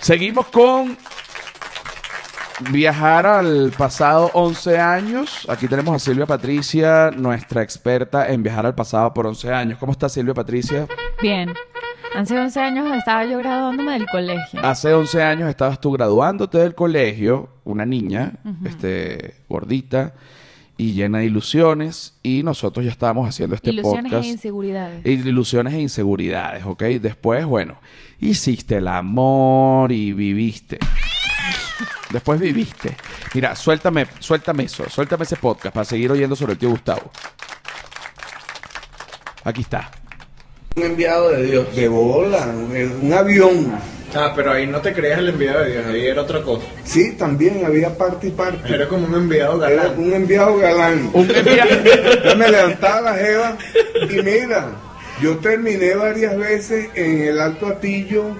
Seguimos 0.00 0.46
con 0.48 0.96
viajar 2.70 3.26
al 3.26 3.72
pasado 3.76 4.30
11 4.34 4.78
años. 4.78 5.46
Aquí 5.48 5.66
tenemos 5.66 5.94
a 5.94 5.98
Silvia 5.98 6.26
Patricia, 6.26 7.10
nuestra 7.10 7.62
experta 7.62 8.30
en 8.30 8.42
viajar 8.42 8.66
al 8.66 8.74
pasado 8.74 9.12
por 9.14 9.26
11 9.26 9.52
años. 9.52 9.78
¿Cómo 9.78 9.92
está 9.92 10.08
Silvia 10.08 10.34
Patricia? 10.34 10.86
Bien. 11.22 11.52
Hace 12.14 12.38
11 12.38 12.60
años 12.60 12.96
estaba 12.96 13.24
yo 13.24 13.38
graduándome 13.38 13.92
del 13.92 14.06
colegio. 14.06 14.60
Hace 14.64 14.92
11 14.92 15.22
años 15.22 15.48
estabas 15.48 15.80
tú 15.80 15.92
graduándote 15.92 16.58
del 16.58 16.74
colegio, 16.74 17.48
una 17.64 17.86
niña, 17.86 18.32
este, 18.64 19.36
gordita 19.48 20.14
y 20.76 20.92
llena 20.94 21.18
de 21.18 21.26
ilusiones, 21.26 22.18
y 22.22 22.42
nosotros 22.42 22.84
ya 22.84 22.90
estábamos 22.90 23.28
haciendo 23.28 23.54
este 23.54 23.70
Ilusiones 23.70 24.04
podcast. 24.10 24.24
e 24.24 24.28
inseguridades. 24.28 25.06
Ilusiones 25.06 25.74
e 25.74 25.80
inseguridades, 25.80 26.64
¿ok? 26.64 26.82
Después, 27.00 27.44
bueno, 27.44 27.74
hiciste 28.18 28.78
el 28.78 28.88
amor 28.88 29.92
y 29.92 30.12
viviste. 30.12 30.78
Después 32.10 32.40
viviste. 32.40 32.96
Mira, 33.34 33.54
suéltame, 33.54 34.06
suéltame 34.18 34.64
eso, 34.64 34.88
suéltame 34.88 35.24
ese 35.24 35.36
podcast 35.36 35.74
para 35.74 35.84
seguir 35.84 36.10
oyendo 36.10 36.34
sobre 36.34 36.52
el 36.54 36.58
tío 36.58 36.70
Gustavo. 36.70 37.10
Aquí 39.44 39.62
está. 39.62 39.90
Un 40.76 40.82
enviado 40.84 41.30
de 41.30 41.42
Dios. 41.44 41.74
De 41.74 41.88
bola, 41.88 42.46
un, 42.46 43.12
avión. 43.12 43.72
Ah, 44.14 44.32
pero 44.34 44.52
ahí 44.52 44.66
no 44.66 44.80
te 44.80 44.92
creías 44.92 45.20
el 45.20 45.28
enviado 45.28 45.60
de 45.60 45.72
Dios, 45.72 45.86
ahí 45.86 46.06
era 46.06 46.22
otra 46.22 46.42
cosa. 46.42 46.64
Sí, 46.84 47.12
también 47.12 47.64
había 47.64 47.96
parte 47.96 48.26
y 48.26 48.30
parte. 48.30 48.74
Era 48.74 48.88
como 48.88 49.06
un 49.06 49.14
enviado 49.14 49.64
Era 49.64 49.84
galán. 49.84 49.98
un 49.98 50.12
enviado 50.12 50.56
galán. 50.58 51.10
Un 51.12 51.30
enviado. 51.30 51.70
Yo 52.24 52.36
me 52.36 52.48
levantaba 52.48 53.00
la 53.00 53.14
jeva 53.14 53.56
y 54.10 54.22
mira, 54.22 54.70
yo 55.22 55.38
terminé 55.38 55.94
varias 55.94 56.36
veces 56.36 56.88
en 56.94 57.22
el 57.22 57.40
Alto 57.40 57.68
Atillo 57.68 58.34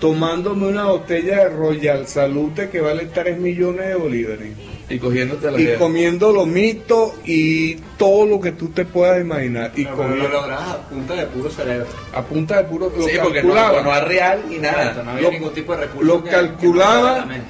tomándome 0.00 0.66
una 0.68 0.84
botella 0.86 1.44
de 1.44 1.48
Royal 1.50 2.06
Salute 2.06 2.68
que 2.68 2.80
vale 2.80 3.06
3 3.06 3.38
millones 3.38 3.86
de 3.88 3.94
bolívares. 3.94 4.48
Y 4.88 4.98
cogiéndote 4.98 5.50
la 5.50 5.60
Y 5.60 5.74
comiendo 5.76 6.30
lomito 6.32 7.14
y 7.24 7.74
todo 7.96 8.24
lo 8.26 8.40
que 8.40 8.52
tú 8.52 8.68
te 8.68 8.84
puedas 8.84 9.20
imaginar. 9.20 9.72
Y 9.74 9.84
Pero 9.84 9.96
lo 9.96 10.02
comiendo 10.02 10.28
lograbas 10.28 10.68
a 10.68 10.88
punta 10.88 11.14
de 11.14 11.26
puro 11.26 11.50
cerebro. 11.50 11.86
a 12.14 12.22
punta 12.22 12.56
de 12.58 12.64
puro... 12.64 12.92
Lo 12.96 13.02
Sí, 13.08 13.14
porque 13.20 13.42
no, 13.42 13.48
calculaba. 13.54 13.82
no 13.82 13.96
es 13.96 14.04
real 14.04 14.42
ni 14.48 14.58
nada. 14.58 15.02
No 15.02 15.10
había 15.10 15.22
Lo- 15.22 15.30
ningún 15.32 15.52
tipo 15.54 15.72
de 15.74 15.82
recurso. 15.86 16.04
lo 16.04 16.22
que- 16.22 16.30
calculaba. 16.30 17.26
que 17.28 17.40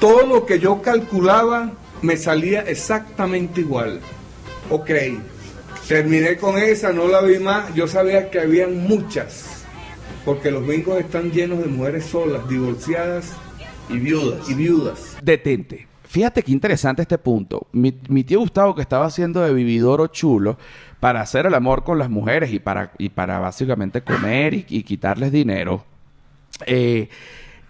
todo 0.00 0.26
lo 0.26 0.44
que 0.44 0.58
yo 0.58 0.82
calculaba 0.82 1.72
me 2.02 2.16
salía 2.16 2.60
exactamente 2.62 3.60
igual. 3.62 4.00
Ok, 4.68 4.90
terminé 5.88 6.36
con 6.36 6.58
esa, 6.58 6.92
no 6.92 7.06
la 7.08 7.20
vi 7.22 7.38
más. 7.38 7.72
Yo 7.74 7.86
sabía 7.86 8.28
que 8.30 8.40
habían 8.40 8.76
muchas, 8.86 9.61
porque 10.24 10.50
los 10.50 10.66
bingos 10.66 10.98
están 10.98 11.30
llenos 11.30 11.58
de 11.58 11.66
mujeres 11.66 12.04
solas, 12.06 12.48
divorciadas 12.48 13.32
Y 13.88 13.98
viudas. 13.98 14.48
y 14.48 14.54
viudas. 14.54 15.16
Detente. 15.22 15.86
Fíjate 16.04 16.42
qué 16.42 16.52
interesante 16.52 17.02
este 17.02 17.16
punto. 17.18 17.66
Mi, 17.72 17.92
tío 17.92 18.40
Gustavo, 18.40 18.74
que 18.74 18.82
estaba 18.82 19.06
haciendo 19.06 19.40
de 19.40 19.54
vividor 19.54 20.00
o 20.00 20.08
chulo 20.08 20.58
para 21.00 21.22
hacer 21.22 21.46
el 21.46 21.54
amor 21.54 21.84
con 21.84 21.98
las 21.98 22.10
mujeres 22.10 22.52
y 22.52 22.58
para, 22.58 22.92
y 22.98 23.08
para 23.08 23.38
básicamente 23.38 24.02
comer 24.02 24.52
y, 24.54 24.66
y 24.68 24.82
quitarles 24.82 25.32
dinero, 25.32 25.84
eh, 26.66 27.08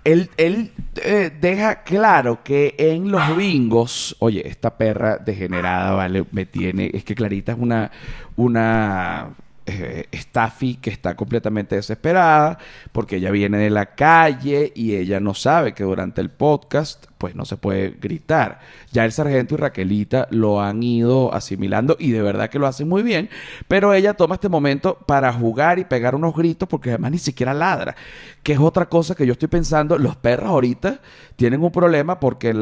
él, 0.04 0.28
él, 0.36 0.72
eh, 0.96 1.30
deja 1.40 1.84
claro 1.84 2.42
que 2.42 2.74
en 2.76 3.12
los 3.12 3.36
bingos, 3.36 4.16
oye, 4.18 4.46
esta 4.48 4.76
perra 4.76 5.18
degenerada, 5.18 5.92
vale, 5.92 6.24
me 6.32 6.44
tiene, 6.44 6.90
es 6.92 7.04
que 7.04 7.14
Clarita 7.14 7.52
es 7.52 7.58
una, 7.58 7.92
una 8.34 9.30
eh, 9.66 10.08
Staffy 10.12 10.74
que 10.76 10.90
está 10.90 11.14
completamente 11.14 11.76
desesperada 11.76 12.58
porque 12.92 13.16
ella 13.16 13.30
viene 13.30 13.58
de 13.58 13.70
la 13.70 13.94
calle 13.94 14.72
y 14.74 14.96
ella 14.96 15.20
no 15.20 15.34
sabe 15.34 15.72
que 15.72 15.84
durante 15.84 16.20
el 16.20 16.30
podcast 16.30 17.06
pues 17.22 17.36
no 17.36 17.44
se 17.44 17.56
puede 17.56 17.90
gritar. 17.90 18.58
Ya 18.90 19.04
el 19.04 19.12
sargento 19.12 19.54
y 19.54 19.58
Raquelita 19.58 20.26
lo 20.32 20.60
han 20.60 20.82
ido 20.82 21.32
asimilando 21.32 21.96
y 22.00 22.10
de 22.10 22.20
verdad 22.20 22.50
que 22.50 22.58
lo 22.58 22.66
hacen 22.66 22.88
muy 22.88 23.04
bien, 23.04 23.30
pero 23.68 23.94
ella 23.94 24.14
toma 24.14 24.34
este 24.34 24.48
momento 24.48 24.98
para 25.06 25.32
jugar 25.32 25.78
y 25.78 25.84
pegar 25.84 26.16
unos 26.16 26.34
gritos 26.34 26.68
porque 26.68 26.88
además 26.88 27.12
ni 27.12 27.18
siquiera 27.18 27.54
ladra, 27.54 27.94
que 28.42 28.54
es 28.54 28.58
otra 28.58 28.86
cosa 28.86 29.14
que 29.14 29.24
yo 29.24 29.34
estoy 29.34 29.46
pensando, 29.46 29.98
los 29.98 30.16
perros 30.16 30.48
ahorita 30.48 30.98
tienen 31.36 31.62
un 31.62 31.70
problema 31.70 32.18
porque 32.18 32.52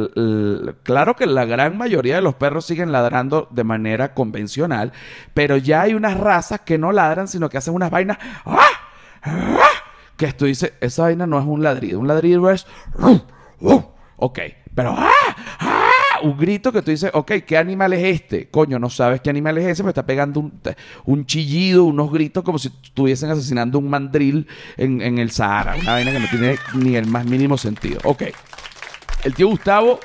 claro 0.83 1.17
que 1.17 1.25
la 1.25 1.47
gran 1.47 1.79
mayoría 1.79 2.17
de 2.17 2.21
los 2.21 2.35
perros 2.35 2.67
siguen 2.67 2.93
ladrando 2.93 3.49
de 3.51 3.65
manera 3.65 4.13
convencional, 4.13 4.93
pero 5.33 5.57
ya 5.57 5.81
hay 5.81 5.95
unas 5.95 6.21
razas 6.21 6.61
que 6.61 6.77
no 6.77 6.93
ladran, 6.93 7.29
sino 7.29 7.49
que 7.49 7.57
hacen 7.57 7.73
unas 7.73 7.91
vainas 7.91 8.19
¡ah! 8.45 8.69
¡ah! 9.23 9.71
que 10.19 10.35
tú 10.35 10.45
dices, 10.45 10.75
esa 10.83 11.05
vaina 11.05 11.27
no 11.27 11.39
es 11.39 11.47
un 11.47 11.63
ladrido, 11.63 11.99
un 11.99 12.07
ladrido 12.07 12.51
es. 12.51 12.67
Ok, 14.21 14.39
pero 14.75 14.95
¡ah! 14.97 15.11
¡ah! 15.59 15.91
un 16.23 16.37
grito 16.37 16.71
que 16.73 16.83
tú 16.83 16.91
dices, 16.91 17.11
ok, 17.13 17.33
¿qué 17.47 17.57
animal 17.57 17.93
es 17.93 18.05
este? 18.05 18.49
Coño, 18.49 18.79
no 18.79 18.91
sabes 18.91 19.21
qué 19.21 19.31
animal 19.31 19.59
es 19.59 19.67
ese, 19.67 19.83
pero 19.83 19.91
está 19.91 20.07
pegando 20.07 20.41
un, 20.41 20.61
un 21.05 21.27
chillido, 21.27 21.85
unos 21.85 22.13
gritos 22.13 22.45
como 22.45 22.59
si 22.59 22.69
estuviesen 22.69 23.31
asesinando 23.31 23.79
un 23.79 23.89
mandril 23.89 24.47
en, 24.77 25.01
en 25.01 25.19
el 25.19 25.31
Sahara, 25.31 25.77
una 25.77 25.93
vaina 25.93 26.13
que 26.13 26.21
no 26.21 26.29
tiene 26.29 26.59
ni 26.75 26.97
el 26.97 27.07
más 27.07 27.25
mínimo 27.25 27.57
sentido. 27.57 28.01
Ok, 28.05 28.25
el 29.25 29.35
tío 29.35 29.49
Gustavo 29.49 30.01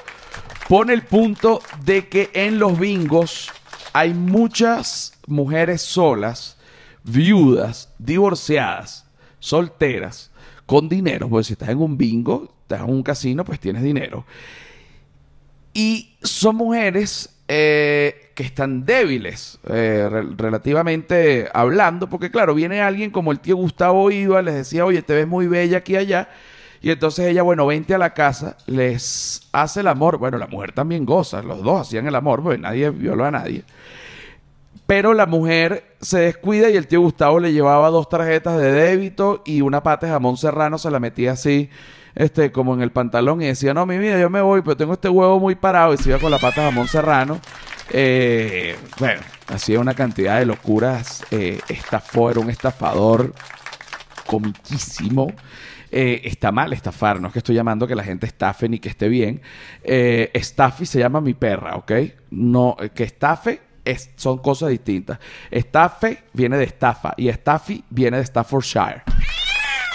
pone 0.68 0.94
el 0.94 1.04
punto 1.04 1.62
de 1.84 2.08
que 2.08 2.30
en 2.34 2.60
los 2.60 2.80
bingos 2.80 3.52
hay 3.94 4.14
muchas 4.14 5.14
mujeres 5.28 5.82
solas, 5.82 6.58
viudas, 7.04 7.94
divorciadas, 7.98 9.06
solteras, 9.40 10.32
con 10.66 10.90
dinero. 10.90 11.30
Porque 11.30 11.46
si 11.46 11.54
estás 11.54 11.70
en 11.70 11.78
un 11.78 11.98
bingo, 11.98 12.55
estás 12.66 12.82
en 12.82 12.90
un 12.94 13.04
casino, 13.04 13.46
pues 13.46 13.60
tienes 13.60 13.84
dinero. 13.84 14.26
Y 15.74 16.16
son 16.24 16.56
mujeres 16.56 17.30
eh, 17.48 18.32
que 18.34 18.44
están 18.44 18.86
débiles, 18.86 19.60
eh, 19.68 20.08
re- 20.10 20.26
relativamente 20.38 21.48
hablando, 21.54 22.10
porque 22.10 22.32
claro, 22.32 22.56
viene 22.56 22.82
alguien 22.82 23.12
como 23.12 23.32
el 23.32 23.40
tío 23.40 23.56
Gustavo 23.56 24.10
iba, 24.10 24.42
les 24.42 24.56
decía, 24.56 24.86
oye, 24.86 25.02
te 25.02 25.14
ves 25.14 25.28
muy 25.28 25.48
bella 25.48 25.80
aquí 25.80 25.94
y 25.94 25.98
allá. 25.98 26.30
Y 26.82 26.92
entonces 26.92 27.28
ella, 27.28 27.42
bueno, 27.44 27.66
vente 27.66 27.94
a 27.94 27.98
la 27.98 28.14
casa, 28.14 28.58
les 28.68 29.48
hace 29.52 29.80
el 29.82 29.88
amor. 29.88 30.18
Bueno, 30.18 30.38
la 30.38 30.48
mujer 30.48 30.72
también 30.72 31.06
goza, 31.06 31.42
los 31.42 31.62
dos 31.64 31.82
hacían 31.82 32.08
el 32.08 32.16
amor, 32.16 32.42
porque 32.44 32.60
nadie 32.60 32.90
violó 32.92 33.26
a 33.26 33.32
nadie. 33.32 33.64
Pero 34.88 35.14
la 35.16 35.26
mujer 35.26 35.96
se 36.00 36.20
descuida 36.20 36.70
y 36.70 36.78
el 36.78 36.88
tío 36.88 37.02
Gustavo 37.02 37.40
le 37.40 37.54
llevaba 37.54 37.90
dos 37.90 38.08
tarjetas 38.08 38.60
de 38.60 38.72
débito 38.72 39.42
y 39.46 39.62
una 39.62 39.82
pata 39.82 40.08
jamón 40.08 40.38
serrano 40.38 40.78
se 40.78 40.92
la 40.92 41.00
metía 41.00 41.32
así, 41.32 41.70
este, 42.16 42.52
como 42.52 42.74
en 42.74 42.82
el 42.82 42.92
pantalón 42.92 43.42
y 43.42 43.46
decía, 43.46 43.74
no, 43.74 43.86
mi 43.86 43.98
vida, 43.98 44.20
yo 44.20 44.30
me 44.30 44.42
voy, 44.42 44.62
pero 44.62 44.78
tengo 44.78 44.94
este 44.94 45.10
huevo 45.10 45.40
muy 45.40 45.56
parado 45.56 45.94
y 45.94 45.98
se 45.98 46.10
iba 46.10 46.20
con 46.20 46.32
la 46.32 46.38
pata 46.40 46.62
de 46.62 46.68
jamón 46.72 46.88
serrano. 46.88 47.40
Eh, 47.92 48.76
bueno, 49.00 49.22
hacía 49.48 49.80
una 49.80 49.94
cantidad 49.94 50.40
de 50.40 50.46
locuras, 50.46 51.24
eh, 51.32 51.60
estafó, 51.70 52.32
era 52.32 52.40
un 52.40 52.50
estafador 52.50 53.34
comiquísimo. 54.26 55.32
Eh, 55.92 56.22
está 56.26 56.52
mal 56.52 56.74
estafar, 56.74 57.22
no 57.22 57.28
es 57.28 57.34
que 57.34 57.40
estoy 57.40 57.56
llamando 57.56 57.88
que 57.88 57.96
la 57.96 58.04
gente 58.04 58.26
estafe 58.26 58.68
ni 58.68 58.80
que 58.80 58.90
esté 58.90 59.08
bien. 59.08 59.42
Eh, 59.84 60.30
estafi 60.34 60.86
se 60.86 61.00
llama 61.00 61.22
mi 61.22 61.34
perra, 61.34 61.76
¿ok? 61.76 61.92
No, 62.32 62.76
que 62.94 63.04
estafe 63.04 63.62
es- 63.86 64.10
son 64.16 64.40
cosas 64.40 64.70
distintas. 64.70 65.20
Estafe 65.52 66.24
viene 66.34 66.58
de 66.58 66.66
estafa 66.66 67.14
y 67.18 67.30
estafi 67.30 67.84
viene 67.90 68.18
de 68.18 68.26
Staffordshire. 68.26 69.04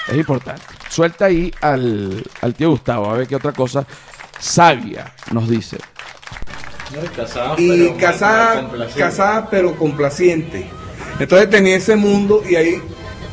Es 0.09 0.17
importante. 0.17 0.63
Suelta 0.91 1.27
ahí 1.27 1.55
al, 1.61 2.23
al 2.41 2.55
tío 2.55 2.71
Gustavo, 2.71 3.09
a 3.09 3.17
ver 3.17 3.29
qué 3.29 3.37
otra 3.37 3.53
cosa 3.53 3.87
sabia 4.41 5.13
nos 5.31 5.49
dice. 5.49 5.79
No, 6.93 7.05
y 7.05 7.09
casada, 7.09 7.55
Y 7.57 7.69
pero 7.69 7.97
casada, 7.97 8.71
casada 8.97 9.49
pero 9.49 9.77
complaciente. 9.77 10.69
Entonces 11.21 11.49
tenía 11.49 11.77
ese 11.77 11.95
mundo 11.95 12.43
y 12.49 12.57
ahí 12.57 12.83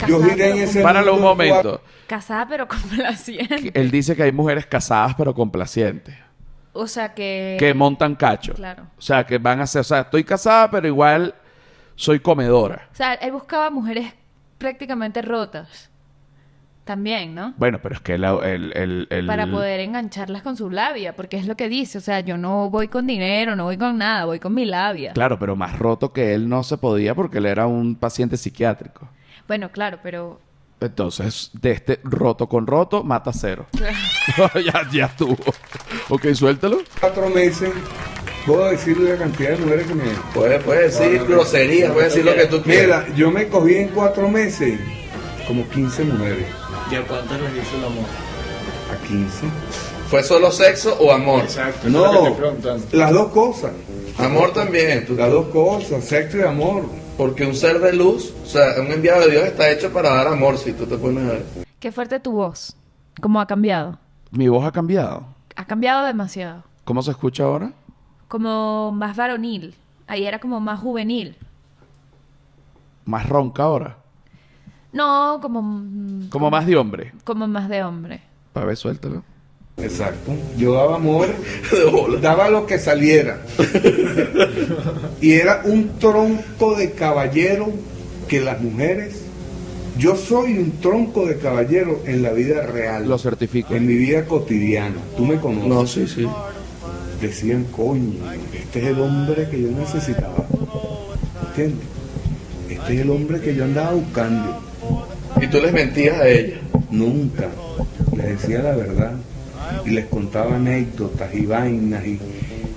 yo 0.07 0.19
Casada, 0.19 0.33
giré 0.33 0.49
en 0.51 0.57
ese 0.59 0.81
Páralo 0.83 1.15
un 1.15 1.21
momento. 1.21 1.81
Casada 2.05 2.47
pero 2.47 2.67
complaciente. 2.67 3.71
Él 3.73 3.89
dice 3.89 4.15
que 4.15 4.21
hay 4.21 4.31
mujeres 4.31 4.67
casadas 4.67 5.15
pero 5.17 5.33
complacientes. 5.33 6.15
O 6.73 6.85
sea 6.85 7.15
que... 7.15 7.57
Que 7.59 7.73
montan 7.73 8.13
cacho. 8.13 8.53
Claro. 8.53 8.83
O 8.95 9.01
sea, 9.01 9.25
que 9.25 9.39
van 9.39 9.61
a 9.61 9.65
ser, 9.65 9.81
o 9.81 9.83
sea, 9.83 10.01
estoy 10.01 10.23
casada 10.23 10.69
pero 10.69 10.87
igual 10.87 11.33
soy 11.95 12.19
comedora. 12.19 12.87
O 12.93 12.95
sea, 12.95 13.15
él 13.15 13.31
buscaba 13.31 13.71
mujeres 13.71 14.13
prácticamente 14.59 15.23
rotas. 15.23 15.89
También, 16.87 17.35
¿no? 17.35 17.53
Bueno, 17.57 17.79
pero 17.83 17.93
es 17.95 18.01
que 18.01 18.17
la- 18.17 18.39
el, 18.43 18.71
el- 18.75 19.07
el- 19.11 19.27
Para 19.27 19.45
poder 19.45 19.81
engancharlas 19.81 20.41
con 20.41 20.55
su 20.57 20.71
labia, 20.71 21.15
porque 21.15 21.37
es 21.37 21.45
lo 21.45 21.55
que 21.55 21.69
dice. 21.69 21.99
O 21.99 22.01
sea, 22.01 22.21
yo 22.21 22.37
no 22.37 22.69
voy 22.71 22.87
con 22.87 23.05
dinero, 23.05 23.55
no 23.55 23.65
voy 23.65 23.77
con 23.77 23.97
nada, 23.97 24.25
voy 24.25 24.39
con 24.39 24.53
mi 24.55 24.65
labia. 24.65 25.13
Claro, 25.13 25.37
pero 25.37 25.55
más 25.55 25.77
roto 25.77 26.11
que 26.13 26.33
él 26.33 26.49
no 26.49 26.63
se 26.63 26.77
podía 26.77 27.13
porque 27.13 27.37
él 27.37 27.45
era 27.45 27.67
un 27.67 27.95
paciente 27.95 28.37
psiquiátrico. 28.37 29.07
Bueno, 29.47 29.69
claro, 29.71 29.99
pero... 30.01 30.41
Entonces, 30.79 31.49
de 31.53 31.71
este 31.71 31.99
roto 32.03 32.47
con 32.47 32.65
roto, 32.67 33.03
mata 33.03 33.31
cero. 33.33 33.65
ya, 34.65 34.87
ya 34.91 35.05
estuvo. 35.05 35.35
Ok, 36.09 36.27
suéltalo. 36.33 36.79
cuatro 36.99 37.29
meses. 37.29 37.71
Puedo 38.45 38.69
decirle 38.69 39.09
la 39.11 39.17
cantidad 39.17 39.49
de 39.51 39.57
mujeres 39.57 39.87
que 39.87 39.93
me... 39.95 40.03
Puedes 40.33 40.63
puedes 40.63 40.97
decir 40.99 41.21
groserías, 41.27 41.91
puedes 41.91 42.13
decir 42.13 42.25
lo 42.25 42.33
que 42.33 42.45
tú 42.45 42.61
quieras. 42.61 43.03
Mira, 43.07 43.17
yo 43.17 43.29
me 43.29 43.47
cogí 43.49 43.75
en 43.75 43.89
cuatro 43.89 44.29
meses 44.29 44.79
como 45.47 45.67
15 45.67 46.03
mujeres. 46.05 46.45
¿Y 46.91 46.95
a 46.95 47.05
cuántas 47.07 47.39
les 47.41 47.63
hizo 47.67 47.77
el 47.77 47.85
amor? 47.85 48.05
A 48.93 49.07
15. 49.07 49.45
¿Fue 50.09 50.23
solo 50.23 50.51
sexo 50.51 50.97
o 50.99 51.11
amor? 51.11 51.41
Exacto, 51.43 51.89
No, 51.89 52.35
las 52.93 53.11
dos 53.11 53.27
cosas. 53.29 53.71
Amor 54.17 54.53
también. 54.53 55.05
tú- 55.05 55.15
Las 55.15 55.29
dos 55.31 55.47
cosas, 55.47 56.03
sexo 56.03 56.37
y 56.37 56.41
amor. 56.41 56.85
Porque 57.17 57.45
un 57.45 57.55
ser 57.55 57.79
de 57.79 57.93
luz, 57.93 58.31
o 58.43 58.45
sea, 58.45 58.75
un 58.79 58.91
enviado 58.91 59.21
de 59.21 59.31
Dios 59.31 59.43
está 59.45 59.69
hecho 59.71 59.91
para 59.91 60.11
dar 60.13 60.27
amor, 60.27 60.57
si 60.57 60.71
tú 60.73 60.85
te 60.85 60.97
pones 60.97 61.23
a 61.27 61.33
ver. 61.33 61.45
Qué 61.79 61.91
fuerte 61.91 62.19
tu 62.19 62.31
voz. 62.31 62.75
¿Cómo 63.21 63.41
ha 63.41 63.47
cambiado? 63.47 63.97
Mi 64.31 64.47
voz 64.47 64.63
ha 64.65 64.71
cambiado. 64.71 65.25
Ha 65.55 65.65
cambiado 65.65 66.05
demasiado. 66.05 66.63
¿Cómo 66.85 67.01
se 67.01 67.11
escucha 67.11 67.43
ahora? 67.43 67.71
Como 68.27 68.91
más 68.91 69.17
varonil. 69.17 69.75
Ahí 70.05 70.25
era 70.25 70.39
como 70.39 70.59
más 70.59 70.79
juvenil. 70.79 71.35
Más 73.05 73.27
ronca 73.27 73.63
ahora. 73.63 73.97
No, 74.97 75.39
como... 75.41 75.61
mm, 75.61 76.29
Como 76.29 76.49
más 76.49 76.65
de 76.65 76.75
hombre. 76.75 77.13
Como 77.23 77.47
más 77.47 77.69
de 77.69 77.83
hombre. 77.83 78.21
A 78.55 78.65
ver, 78.65 78.75
suéltalo. 78.75 79.23
Exacto. 79.77 80.31
Yo 80.57 80.73
daba 80.73 80.95
amor, 80.95 81.27
daba 82.21 82.49
lo 82.49 82.65
que 82.65 82.79
saliera. 82.79 83.39
Y 85.21 85.31
era 85.33 85.61
un 85.65 85.97
tronco 85.99 86.75
de 86.75 86.91
caballero 86.91 87.67
que 88.27 88.39
las 88.39 88.61
mujeres. 88.61 89.23
Yo 89.97 90.15
soy 90.15 90.57
un 90.59 90.71
tronco 90.79 91.25
de 91.25 91.37
caballero 91.39 92.01
en 92.05 92.21
la 92.21 92.31
vida 92.31 92.65
real. 92.67 93.07
Lo 93.09 93.17
certifico. 93.17 93.73
En 93.73 93.87
mi 93.87 93.95
vida 93.95 94.25
cotidiana. 94.25 94.95
Tú 95.15 95.25
me 95.25 95.37
conoces. 95.39 95.67
No, 95.67 95.85
sí, 95.87 96.07
sí. 96.07 96.27
Decían, 97.21 97.65
coño, 97.75 98.13
este 98.53 98.79
es 98.81 98.85
el 98.89 98.99
hombre 99.01 99.49
que 99.49 99.59
yo 99.61 99.69
necesitaba. 99.71 100.45
¿Entiendes? 101.49 101.87
Este 102.69 102.93
es 102.95 103.01
el 103.01 103.09
hombre 103.09 103.41
que 103.41 103.55
yo 103.55 103.63
andaba 103.63 103.91
buscando. 103.93 104.61
Y 105.41 105.47
tú 105.47 105.59
les 105.61 105.71
mentías 105.73 106.19
a 106.19 106.27
ella. 106.27 106.55
Nunca. 106.91 107.47
Les 108.15 108.41
decía 108.41 108.59
la 108.61 108.75
verdad. 108.75 109.11
Y 109.85 109.89
les 109.91 110.05
contaba 110.05 110.55
anécdotas 110.55 111.33
y 111.33 111.45
vainas 111.45 112.05
y, 112.05 112.19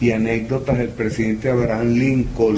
y 0.01 0.11
anécdotas 0.13 0.79
del 0.79 0.89
presidente 0.89 1.51
Abraham 1.51 1.95
Lincoln. 1.95 2.57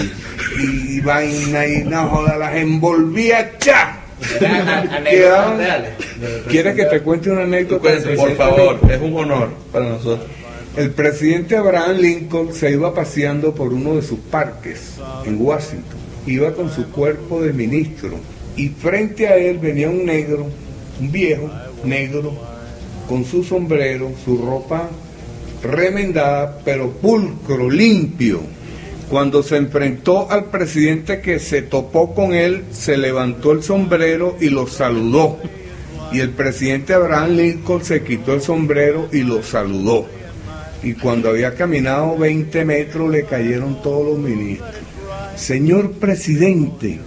Y, 0.61 0.97
y 0.97 1.01
vainas 1.01 1.69
y 1.69 1.85
no 1.85 2.09
joda, 2.09 2.37
las 2.39 2.55
envolvía 2.57 3.53
ya. 3.61 3.99
Quedaban- 5.11 5.59
¿Quieres 6.49 6.75
que 6.77 6.85
te 6.85 7.01
cuente 7.01 7.31
una 7.31 7.43
anécdota? 7.43 7.91
del 7.91 8.03
cuentes, 8.03 8.19
por 8.21 8.37
favor, 8.37 8.81
es 8.91 9.01
un 9.01 9.17
honor 9.17 9.51
para 9.73 9.89
nosotros. 9.89 10.29
El 10.77 10.91
presidente 10.93 11.57
Abraham 11.57 11.97
Lincoln 11.99 12.55
se 12.55 12.71
iba 12.71 12.95
paseando 12.95 13.55
por 13.55 13.73
uno 13.73 13.97
de 13.97 14.03
sus 14.03 14.19
parques 14.19 14.95
en 15.27 15.41
Washington. 15.41 15.99
Iba 16.27 16.53
con 16.53 16.71
su 16.71 16.87
cuerpo 16.91 17.43
de 17.43 17.53
ministro 17.53 18.11
y 18.57 18.69
frente 18.69 19.29
a 19.29 19.37
él 19.37 19.59
venía 19.59 19.89
un 19.89 20.05
negro, 20.05 20.47
un 21.01 21.13
viejo 21.13 21.51
negro, 21.85 22.33
con 23.09 23.25
su 23.25 23.43
sombrero, 23.43 24.13
su 24.25 24.39
ropa 24.39 24.89
remendada, 25.63 26.61
pero 26.65 26.91
pulcro, 26.91 27.71
limpio. 27.71 28.41
Cuando 29.09 29.43
se 29.43 29.57
enfrentó 29.57 30.31
al 30.31 30.47
presidente 30.47 31.21
que 31.21 31.39
se 31.39 31.63
topó 31.63 32.15
con 32.15 32.33
él, 32.35 32.65
se 32.71 32.97
levantó 32.97 33.53
el 33.53 33.63
sombrero 33.63 34.37
y 34.41 34.49
lo 34.49 34.67
saludó. 34.67 35.39
Y 36.13 36.21
el 36.21 36.31
presidente 36.31 36.95
Abraham 36.95 37.37
Lincoln 37.37 37.85
se 37.85 38.03
quitó 38.03 38.35
el 38.35 38.41
sombrero 38.41 39.09
y 39.13 39.21
lo 39.21 39.43
saludó. 39.43 40.07
Y 40.83 40.95
cuando 40.95 41.31
había 41.31 41.55
caminado 41.55 42.17
20 42.17 42.65
metros 42.65 43.11
le 43.11 43.25
cayeron 43.25 43.83
todos 43.83 44.07
los 44.07 44.19
ministros. 44.19 44.71
Señor 45.37 45.93
presidente, 45.93 46.99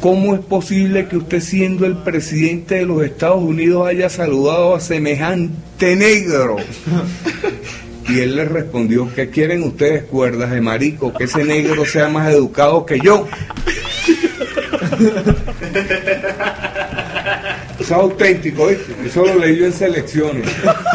¿cómo 0.00 0.34
es 0.34 0.40
posible 0.40 1.08
que 1.08 1.16
usted 1.16 1.40
siendo 1.40 1.86
el 1.86 1.96
presidente 1.96 2.76
de 2.76 2.86
los 2.86 3.02
Estados 3.02 3.42
Unidos 3.42 3.86
haya 3.86 4.08
saludado 4.08 4.74
a 4.74 4.80
semejante 4.80 5.96
negro? 5.96 6.56
Y 8.08 8.20
él 8.20 8.36
le 8.36 8.46
respondió, 8.46 9.12
¿qué 9.14 9.28
quieren 9.28 9.62
ustedes, 9.62 10.04
cuerdas 10.04 10.50
de 10.50 10.60
marico? 10.62 11.12
Que 11.12 11.24
ese 11.24 11.44
negro 11.44 11.84
sea 11.84 12.08
más 12.08 12.32
educado 12.32 12.86
que 12.86 12.98
yo. 13.00 13.26
Eso 17.78 17.80
es 17.80 17.90
auténtico, 17.92 18.66
¿viste? 18.66 18.94
Eso 19.04 19.24
lo 19.26 19.34
leí 19.34 19.58
yo 19.58 19.66
en 19.66 19.72
selecciones, 19.72 20.48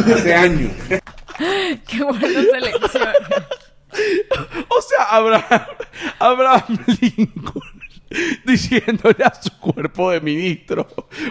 hace 0.05 0.33
años. 0.33 0.71
Qué 1.87 2.03
buena 2.03 2.27
selección. 2.27 3.07
O 4.69 4.81
sea, 4.81 5.03
Abraham, 5.11 5.61
Abraham 6.19 6.79
Lincoln 6.99 7.72
diciéndole 8.45 9.23
a 9.23 9.33
su 9.41 9.57
cuerpo 9.59 10.11
de 10.11 10.21
ministro, 10.21 10.87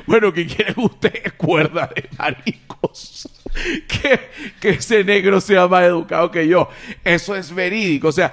bueno, 0.07 0.33
¿qué 0.33 0.47
quieren 0.47 0.75
ustedes, 0.79 1.33
cuerda 1.35 1.91
de 1.95 2.09
maricos? 2.19 3.29
Que, 3.87 4.31
que 4.59 4.71
ese 4.71 5.05
negro 5.05 5.39
sea 5.39 5.69
más 5.69 5.83
educado 5.83 6.31
que 6.31 6.49
yo. 6.49 6.71
Eso 7.05 7.37
es 7.37 7.55
verídico, 7.55 8.09
o 8.09 8.13
sea, 8.13 8.33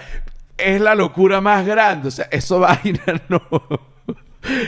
es 0.57 0.79
la 0.79 0.95
locura 0.95 1.41
más 1.41 1.65
grande, 1.65 2.07
o 2.07 2.11
sea, 2.11 2.29
eso 2.31 2.59
vaina 2.61 3.21
no... 3.27 3.41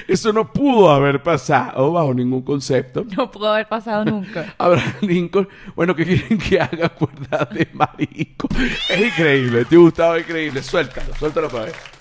Eso 0.05 0.33
no 0.33 0.51
pudo 0.51 0.91
haber 0.91 1.23
pasado 1.23 1.93
bajo 1.93 2.13
ningún 2.13 2.41
concepto. 2.41 3.05
No 3.15 3.31
pudo 3.31 3.53
haber 3.53 3.69
pasado 3.69 4.03
nunca. 4.03 4.53
Abraham 4.57 4.93
Lincoln, 4.99 5.47
bueno, 5.73 5.95
¿qué 5.95 6.03
quieren 6.05 6.37
que 6.37 6.59
haga 6.59 6.89
cuerda 6.89 7.45
de 7.45 7.69
marico? 7.71 8.49
Es 8.89 8.99
increíble, 8.99 9.63
te 9.63 9.77
gustaba 9.77 10.19
increíble. 10.19 10.61
Suéltalo, 10.61 11.15
suéltalo 11.15 11.47
para 11.47 11.65
ver. 11.65 12.00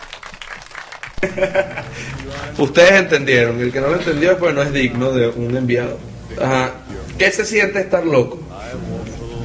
Ustedes 2.59 2.93
entendieron. 2.93 3.61
El 3.61 3.73
que 3.73 3.81
no 3.81 3.89
lo 3.89 3.97
entendió, 3.97 4.39
pues 4.39 4.55
no 4.55 4.63
es 4.63 4.73
digno 4.73 5.13
de 5.13 5.29
un 5.29 5.57
enviado. 5.57 5.99
Ajá. 6.41 6.73
¿Qué 7.19 7.31
se 7.31 7.45
siente 7.45 7.81
estar 7.81 8.05
loco? 8.05 8.41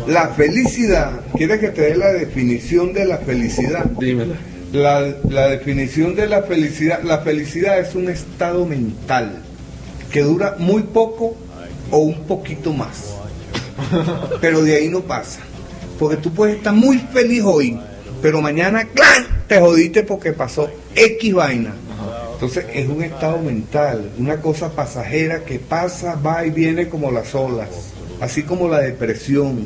La 0.08 0.30
felicidad, 0.30 1.22
¿quieres 1.36 1.60
que 1.60 1.70
te 1.70 1.82
dé 1.82 1.98
la 1.98 2.14
definición 2.14 2.94
de 2.94 3.06
la 3.06 3.18
felicidad? 3.18 3.86
Dímela. 3.86 4.36
La, 4.72 5.16
la 5.30 5.48
definición 5.48 6.16
de 6.16 6.28
la 6.28 6.44
felicidad, 6.44 7.02
la 7.04 7.20
felicidad 7.20 7.80
es 7.80 7.96
un 7.96 8.10
estado 8.10 8.66
mental 8.66 9.42
que 10.12 10.22
dura 10.22 10.56
muy 10.60 10.84
poco 10.84 11.36
o 11.92 11.98
un 11.98 12.24
poquito 12.26 12.72
más. 12.72 13.16
Pero 14.42 14.62
de 14.62 14.76
ahí 14.76 14.90
no 14.90 15.02
pasa. 15.02 15.40
Porque 16.00 16.18
tú 16.18 16.32
puedes 16.34 16.58
estar 16.58 16.74
muy 16.74 16.98
feliz 16.98 17.42
hoy, 17.44 17.80
pero 18.22 18.42
mañana 18.42 18.86
¡clan! 18.86 19.26
te 19.48 19.60
jodiste 19.60 20.04
porque 20.04 20.34
pasó 20.34 20.70
X 20.96 21.34
vaina. 21.34 21.74
Entonces 22.34 22.66
es 22.74 22.90
un 22.90 23.02
estado 23.02 23.40
mental, 23.40 24.12
una 24.18 24.42
cosa 24.42 24.72
pasajera 24.72 25.46
que 25.46 25.58
pasa, 25.58 26.16
va 26.16 26.46
y 26.46 26.50
viene 26.50 26.90
como 26.90 27.12
las 27.12 27.34
olas, 27.34 27.70
así 28.20 28.44
como 28.44 28.68
la 28.68 28.82
depresión. 28.82 29.66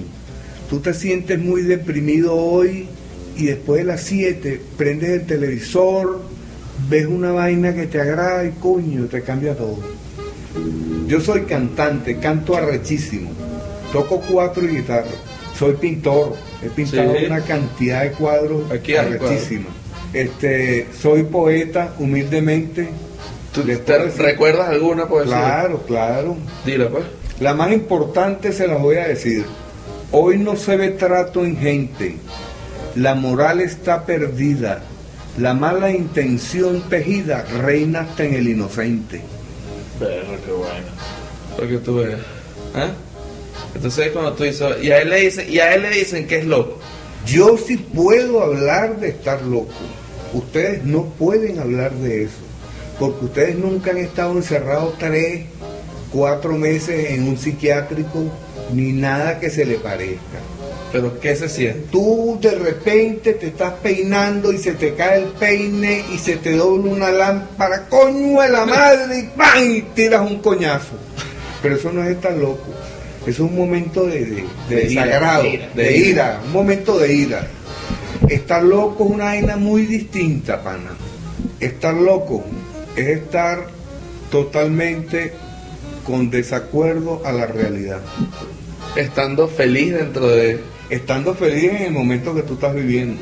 Tú 0.69 0.79
te 0.79 0.93
sientes 0.93 1.39
muy 1.39 1.63
deprimido 1.63 2.35
hoy 2.35 2.87
y 3.35 3.45
después 3.47 3.79
de 3.79 3.85
las 3.85 4.01
7 4.01 4.61
prendes 4.77 5.09
el 5.09 5.25
televisor, 5.25 6.21
ves 6.89 7.07
una 7.07 7.31
vaina 7.31 7.73
que 7.73 7.87
te 7.87 7.99
agrada 7.99 8.45
y 8.45 8.51
coño, 8.51 9.05
te 9.05 9.23
cambia 9.23 9.55
todo. 9.55 9.79
Yo 11.07 11.19
soy 11.21 11.41
cantante, 11.41 12.19
canto 12.19 12.55
arrechísimo, 12.55 13.31
toco 13.91 14.21
cuatro 14.21 14.63
y 14.63 14.77
guitarra, 14.77 15.09
soy 15.59 15.73
pintor, 15.73 16.35
he 16.63 16.69
pintado 16.69 17.13
Sí. 17.17 17.25
una 17.25 17.41
cantidad 17.41 18.03
de 18.03 18.11
cuadros 18.13 18.71
Aquí 18.71 18.95
arrechísimos. 18.95 19.71
Este, 20.13 20.87
soy 20.99 21.23
poeta, 21.23 21.93
humildemente. 21.99 22.89
¿Tú 23.53 23.63
Les 23.65 23.79
te 23.83 23.93
puedo 23.93 24.05
decir- 24.05 24.21
recuerdas 24.23 24.69
alguna 24.69 25.05
poesía? 25.07 25.33
Claro, 25.35 25.83
claro. 25.85 26.37
Dila, 26.65 26.87
pues. 26.89 27.03
La 27.41 27.53
más 27.53 27.71
importante 27.71 28.51
se 28.53 28.67
las 28.67 28.81
voy 28.81 28.95
a 28.97 29.07
decir. 29.07 29.45
Hoy 30.11 30.37
no 30.37 30.55
se 30.55 30.77
ve 30.77 30.89
trato 30.89 31.43
en 31.45 31.57
gente. 31.57 32.15
La 32.95 33.13
moral 33.15 33.59
está 33.61 34.05
perdida. 34.05 34.81
La 35.37 35.53
mala 35.53 35.91
intención 35.91 36.81
tejida 36.89 37.43
reina 37.61 38.01
hasta 38.01 38.23
en 38.25 38.33
el 38.33 38.47
inocente. 38.49 39.21
Perro, 39.99 40.35
qué 40.45 40.51
bueno. 40.51 40.87
Lo 41.59 41.67
que 41.67 41.77
tú 41.77 41.95
veas. 41.97 42.19
¿Ah? 42.75 42.89
Entonces 43.75 44.11
cuando 44.11 44.33
tú 44.33 44.43
dices, 44.43 44.67
y 44.81 44.91
a 44.91 45.01
él 45.01 45.09
le 45.09 45.21
dicen, 45.21 45.51
y 45.51 45.59
a 45.59 45.73
él 45.73 45.83
le 45.83 45.89
dicen 45.91 46.27
que 46.27 46.39
es 46.39 46.45
loco. 46.45 46.79
Yo 47.25 47.57
sí 47.57 47.77
puedo 47.77 48.41
hablar 48.41 48.99
de 48.99 49.09
estar 49.09 49.41
loco. 49.41 49.73
Ustedes 50.33 50.83
no 50.83 51.05
pueden 51.05 51.59
hablar 51.59 51.91
de 51.93 52.23
eso. 52.23 52.37
Porque 52.99 53.25
ustedes 53.25 53.55
nunca 53.57 53.91
han 53.91 53.97
estado 53.97 54.33
encerrados 54.33 54.97
tres, 54.97 55.45
cuatro 56.11 56.53
meses 56.53 57.11
en 57.11 57.27
un 57.27 57.37
psiquiátrico, 57.37 58.25
ni 58.73 58.91
nada 58.91 59.39
que 59.39 59.49
se 59.49 59.65
le 59.65 59.75
parezca. 59.75 60.39
Pero 60.91 61.19
¿qué 61.19 61.35
se 61.35 61.47
siente? 61.47 61.87
Tú 61.91 62.39
de 62.41 62.51
repente 62.51 63.33
te 63.33 63.47
estás 63.47 63.73
peinando 63.75 64.51
y 64.51 64.57
se 64.57 64.73
te 64.73 64.95
cae 64.95 65.23
el 65.23 65.27
peine 65.29 66.03
y 66.13 66.17
se 66.17 66.37
te 66.37 66.53
dobla 66.53 66.91
una 66.91 67.11
lámpara, 67.11 67.87
coño 67.87 68.41
de 68.41 68.49
la 68.49 68.65
madre, 68.65 69.19
y 69.19 69.37
¡pam! 69.37 69.71
y 69.71 69.81
tiras 69.93 70.29
un 70.29 70.39
coñazo. 70.39 70.95
Pero 71.61 71.75
eso 71.75 71.91
no 71.91 72.03
es 72.03 72.09
estar 72.09 72.33
loco. 72.33 72.67
Es 73.29 73.39
un 73.39 73.55
momento 73.55 74.05
de, 74.05 74.19
de- 74.25 74.45
de 74.69 74.75
De 74.75 74.81
desagrado, 74.85 75.43
de 75.43 75.49
ira, 75.49 75.69
de 75.75 75.83
de 75.83 75.97
ira, 75.97 76.41
un 76.45 76.51
momento 76.53 76.97
de 76.99 77.13
ira. 77.13 77.47
Estar 78.27 78.63
loco 78.63 79.05
es 79.05 79.11
una 79.11 79.25
vaina 79.25 79.55
muy 79.57 79.85
distinta, 79.85 80.61
pana. 80.63 80.91
Estar 81.59 81.93
loco 81.93 82.43
es 82.95 83.07
estar 83.07 83.67
totalmente 84.31 85.33
con 86.05 86.29
desacuerdo 86.29 87.21
a 87.25 87.31
la 87.31 87.45
realidad. 87.45 87.99
Estando 88.95 89.47
feliz 89.47 89.93
dentro 89.93 90.27
de... 90.27 90.59
Estando 90.89 91.35
feliz 91.35 91.71
en 91.71 91.83
el 91.83 91.91
momento 91.91 92.33
que 92.33 92.41
tú 92.41 92.53
estás 92.55 92.73
viviendo. 92.73 93.21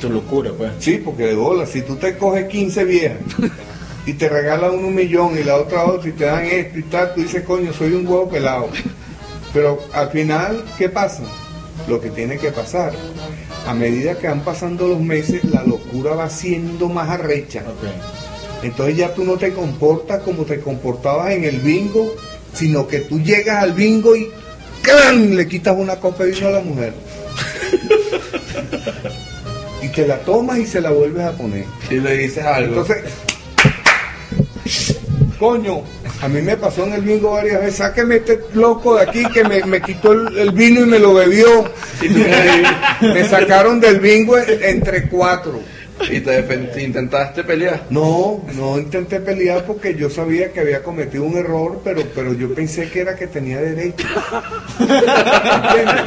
Tu 0.00 0.10
locura, 0.10 0.50
pues. 0.56 0.72
Sí, 0.80 1.00
porque 1.02 1.24
de 1.26 1.34
bola, 1.34 1.66
si 1.66 1.82
tú 1.82 1.96
te 1.96 2.16
coges 2.16 2.46
15 2.46 2.84
viejas 2.84 3.18
y 4.06 4.12
te 4.14 4.28
regalan 4.28 4.72
uno 4.72 4.88
un 4.88 4.94
millón 4.94 5.38
y 5.38 5.42
la 5.44 5.56
otra 5.56 5.84
otra 5.86 6.08
y 6.08 6.12
te 6.12 6.24
dan 6.24 6.44
esto 6.44 6.78
y 6.78 6.82
tal, 6.84 7.14
tú 7.14 7.22
dices, 7.22 7.42
coño, 7.42 7.72
soy 7.72 7.92
un 7.94 8.06
huevo 8.06 8.28
pelado. 8.28 8.68
Pero 9.56 9.82
al 9.94 10.10
final, 10.10 10.62
¿qué 10.76 10.90
pasa? 10.90 11.22
Lo 11.88 11.98
que 11.98 12.10
tiene 12.10 12.36
que 12.36 12.52
pasar. 12.52 12.92
A 13.66 13.72
medida 13.72 14.18
que 14.18 14.28
van 14.28 14.44
pasando 14.44 14.86
los 14.86 15.00
meses, 15.00 15.44
la 15.44 15.62
locura 15.64 16.14
va 16.14 16.28
siendo 16.28 16.90
más 16.90 17.08
arrecha. 17.08 17.62
Entonces 18.62 18.98
ya 18.98 19.14
tú 19.14 19.24
no 19.24 19.38
te 19.38 19.54
comportas 19.54 20.20
como 20.20 20.44
te 20.44 20.60
comportabas 20.60 21.30
en 21.30 21.44
el 21.44 21.60
bingo, 21.60 22.14
sino 22.52 22.86
que 22.86 22.98
tú 22.98 23.18
llegas 23.18 23.62
al 23.62 23.72
bingo 23.72 24.14
y 24.14 24.28
¡clan! 24.82 25.34
le 25.34 25.48
quitas 25.48 25.74
una 25.74 25.96
copa 25.96 26.24
de 26.24 26.32
vino 26.32 26.48
a 26.48 26.50
la 26.50 26.60
mujer. 26.60 26.92
y 29.82 29.88
te 29.88 30.06
la 30.06 30.18
tomas 30.18 30.58
y 30.58 30.66
se 30.66 30.82
la 30.82 30.90
vuelves 30.90 31.24
a 31.24 31.32
poner. 31.32 31.64
Y 31.90 31.94
le 31.94 32.14
dices 32.14 32.44
algo. 32.44 32.82
Entonces, 32.82 33.04
coño, 35.38 35.82
a 36.26 36.28
mí 36.28 36.42
me 36.42 36.56
pasó 36.56 36.84
en 36.84 36.94
el 36.94 37.02
bingo 37.02 37.30
varias 37.32 37.60
veces, 37.60 37.76
sáqueme 37.76 38.16
este 38.16 38.40
loco 38.54 38.96
de 38.96 39.02
aquí 39.02 39.24
que 39.32 39.44
me, 39.44 39.62
me 39.64 39.80
quitó 39.80 40.10
el, 40.10 40.36
el 40.36 40.50
vino 40.50 40.80
y 40.80 40.86
me 40.86 40.98
lo 40.98 41.14
bebió. 41.14 41.46
Me 43.00 43.24
sacaron 43.28 43.78
del 43.80 44.00
bingo 44.00 44.36
entre 44.38 45.08
cuatro. 45.08 45.60
y 46.10 46.20
te 46.20 46.82
intentaste 46.82 47.44
pelear. 47.44 47.84
No, 47.90 48.44
no 48.54 48.76
intenté 48.78 49.20
pelear 49.20 49.64
porque 49.64 49.94
yo 49.94 50.10
sabía 50.10 50.52
que 50.52 50.60
había 50.60 50.82
cometido 50.82 51.22
un 51.24 51.36
error, 51.38 51.80
pero, 51.84 52.02
pero 52.14 52.32
yo 52.34 52.52
pensé 52.54 52.90
que 52.90 53.00
era 53.02 53.14
que 53.14 53.28
tenía 53.28 53.60
derecho. 53.60 54.06
¿Entiendes? 54.80 56.02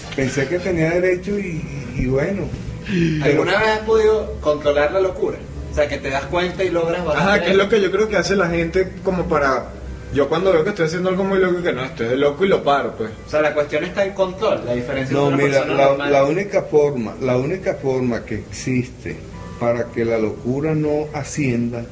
Pensé 0.16 0.46
que 0.46 0.58
tenía 0.58 0.90
derecho 0.90 1.38
y, 1.38 1.62
y 1.96 2.06
bueno. 2.06 2.42
Pero- 2.86 3.24
¿Alguna 3.24 3.58
vez 3.58 3.68
has 3.68 3.78
podido 3.80 4.34
controlar 4.40 4.92
la 4.92 5.00
locura? 5.00 5.38
O 5.70 5.74
sea, 5.74 5.88
que 5.88 5.98
te 5.98 6.10
das 6.10 6.24
cuenta 6.24 6.64
y 6.64 6.70
logras 6.70 7.04
bajar. 7.04 7.28
Ajá, 7.28 7.44
que 7.44 7.50
es 7.52 7.56
lo 7.56 7.68
que 7.68 7.80
yo 7.80 7.90
creo 7.90 8.08
que 8.08 8.16
hace 8.16 8.36
la 8.36 8.48
gente 8.48 8.88
como 9.04 9.24
para... 9.28 9.66
Yo 10.12 10.28
cuando 10.28 10.52
veo 10.52 10.64
que 10.64 10.70
estoy 10.70 10.86
haciendo 10.86 11.08
algo 11.10 11.22
muy 11.22 11.38
loco 11.38 11.60
y 11.60 11.62
que 11.62 11.72
no, 11.72 11.84
estoy 11.84 12.08
de 12.08 12.16
loco 12.16 12.44
y 12.44 12.48
lo 12.48 12.64
paro, 12.64 12.96
pues. 12.96 13.10
O 13.26 13.30
sea, 13.30 13.40
la 13.42 13.54
cuestión 13.54 13.84
está 13.84 14.04
en 14.04 14.12
control. 14.12 14.60
La 14.66 14.74
diferencia 14.74 15.16
No, 15.16 15.30
entre 15.30 15.44
una 15.46 15.60
mira, 15.60 15.64
la, 15.66 15.84
normal- 15.84 16.12
la 16.12 16.24
única 16.24 16.62
forma, 16.62 17.14
la 17.20 17.36
única 17.36 17.74
forma 17.74 18.24
que 18.24 18.34
existe 18.34 19.16
para 19.60 19.84
que 19.84 20.04
la 20.04 20.18
locura 20.18 20.74
no 20.74 21.06
ascienda, 21.14 21.84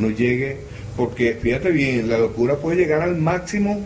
no 0.00 0.10
llegue, 0.10 0.62
porque 0.96 1.38
fíjate 1.40 1.70
bien, 1.70 2.10
la 2.10 2.18
locura 2.18 2.56
puede 2.56 2.78
llegar 2.78 3.02
al 3.02 3.14
máximo 3.16 3.80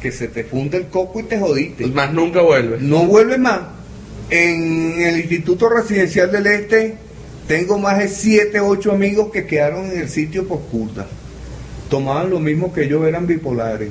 que 0.00 0.10
se 0.10 0.28
te 0.28 0.44
funde 0.44 0.78
el 0.78 0.86
coco 0.86 1.20
y 1.20 1.24
te 1.24 1.38
jodiste. 1.38 1.86
Más 1.88 2.10
nunca 2.14 2.40
vuelves. 2.40 2.80
No 2.80 3.04
vuelve 3.04 3.36
más. 3.36 3.60
En 4.30 4.94
el 5.02 5.18
Instituto 5.18 5.68
Residencial 5.68 6.32
del 6.32 6.46
Este 6.46 6.94
tengo 7.48 7.78
más 7.78 7.98
de 7.98 8.08
7, 8.08 8.60
8 8.60 8.92
amigos 8.92 9.30
que 9.32 9.46
quedaron 9.46 9.90
en 9.90 10.00
el 10.00 10.10
sitio 10.10 10.46
por 10.46 10.60
curda. 10.60 11.06
Tomaban 11.88 12.28
lo 12.28 12.40
mismo 12.40 12.74
que 12.74 12.86
yo, 12.86 13.06
eran 13.06 13.26
bipolares. 13.26 13.88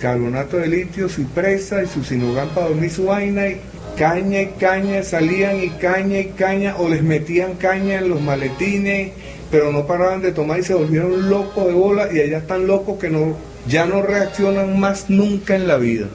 Carbonato 0.00 0.58
de 0.58 0.68
litio, 0.68 1.08
cipresa 1.08 1.82
y 1.82 1.88
su 1.88 2.04
sinogán 2.04 2.50
para 2.50 2.68
dormir 2.68 2.90
su 2.90 3.06
vaina 3.06 3.48
y 3.48 3.60
caña 3.98 4.40
y 4.40 4.46
caña, 4.60 5.02
salían 5.02 5.64
y 5.64 5.70
caña 5.70 6.20
y 6.20 6.26
caña 6.26 6.76
o 6.78 6.88
les 6.88 7.02
metían 7.02 7.54
caña 7.54 7.98
en 7.98 8.08
los 8.08 8.20
maletines, 8.20 9.10
pero 9.50 9.72
no 9.72 9.84
paraban 9.84 10.22
de 10.22 10.30
tomar 10.30 10.60
y 10.60 10.62
se 10.62 10.74
volvieron 10.74 11.28
locos 11.28 11.66
de 11.66 11.72
bola 11.72 12.08
y 12.12 12.20
allá 12.20 12.38
están 12.38 12.68
locos 12.68 13.00
que 13.00 13.10
no, 13.10 13.36
ya 13.66 13.86
no 13.86 14.02
reaccionan 14.02 14.78
más 14.78 15.10
nunca 15.10 15.56
en 15.56 15.66
la 15.66 15.76
vida. 15.76 16.06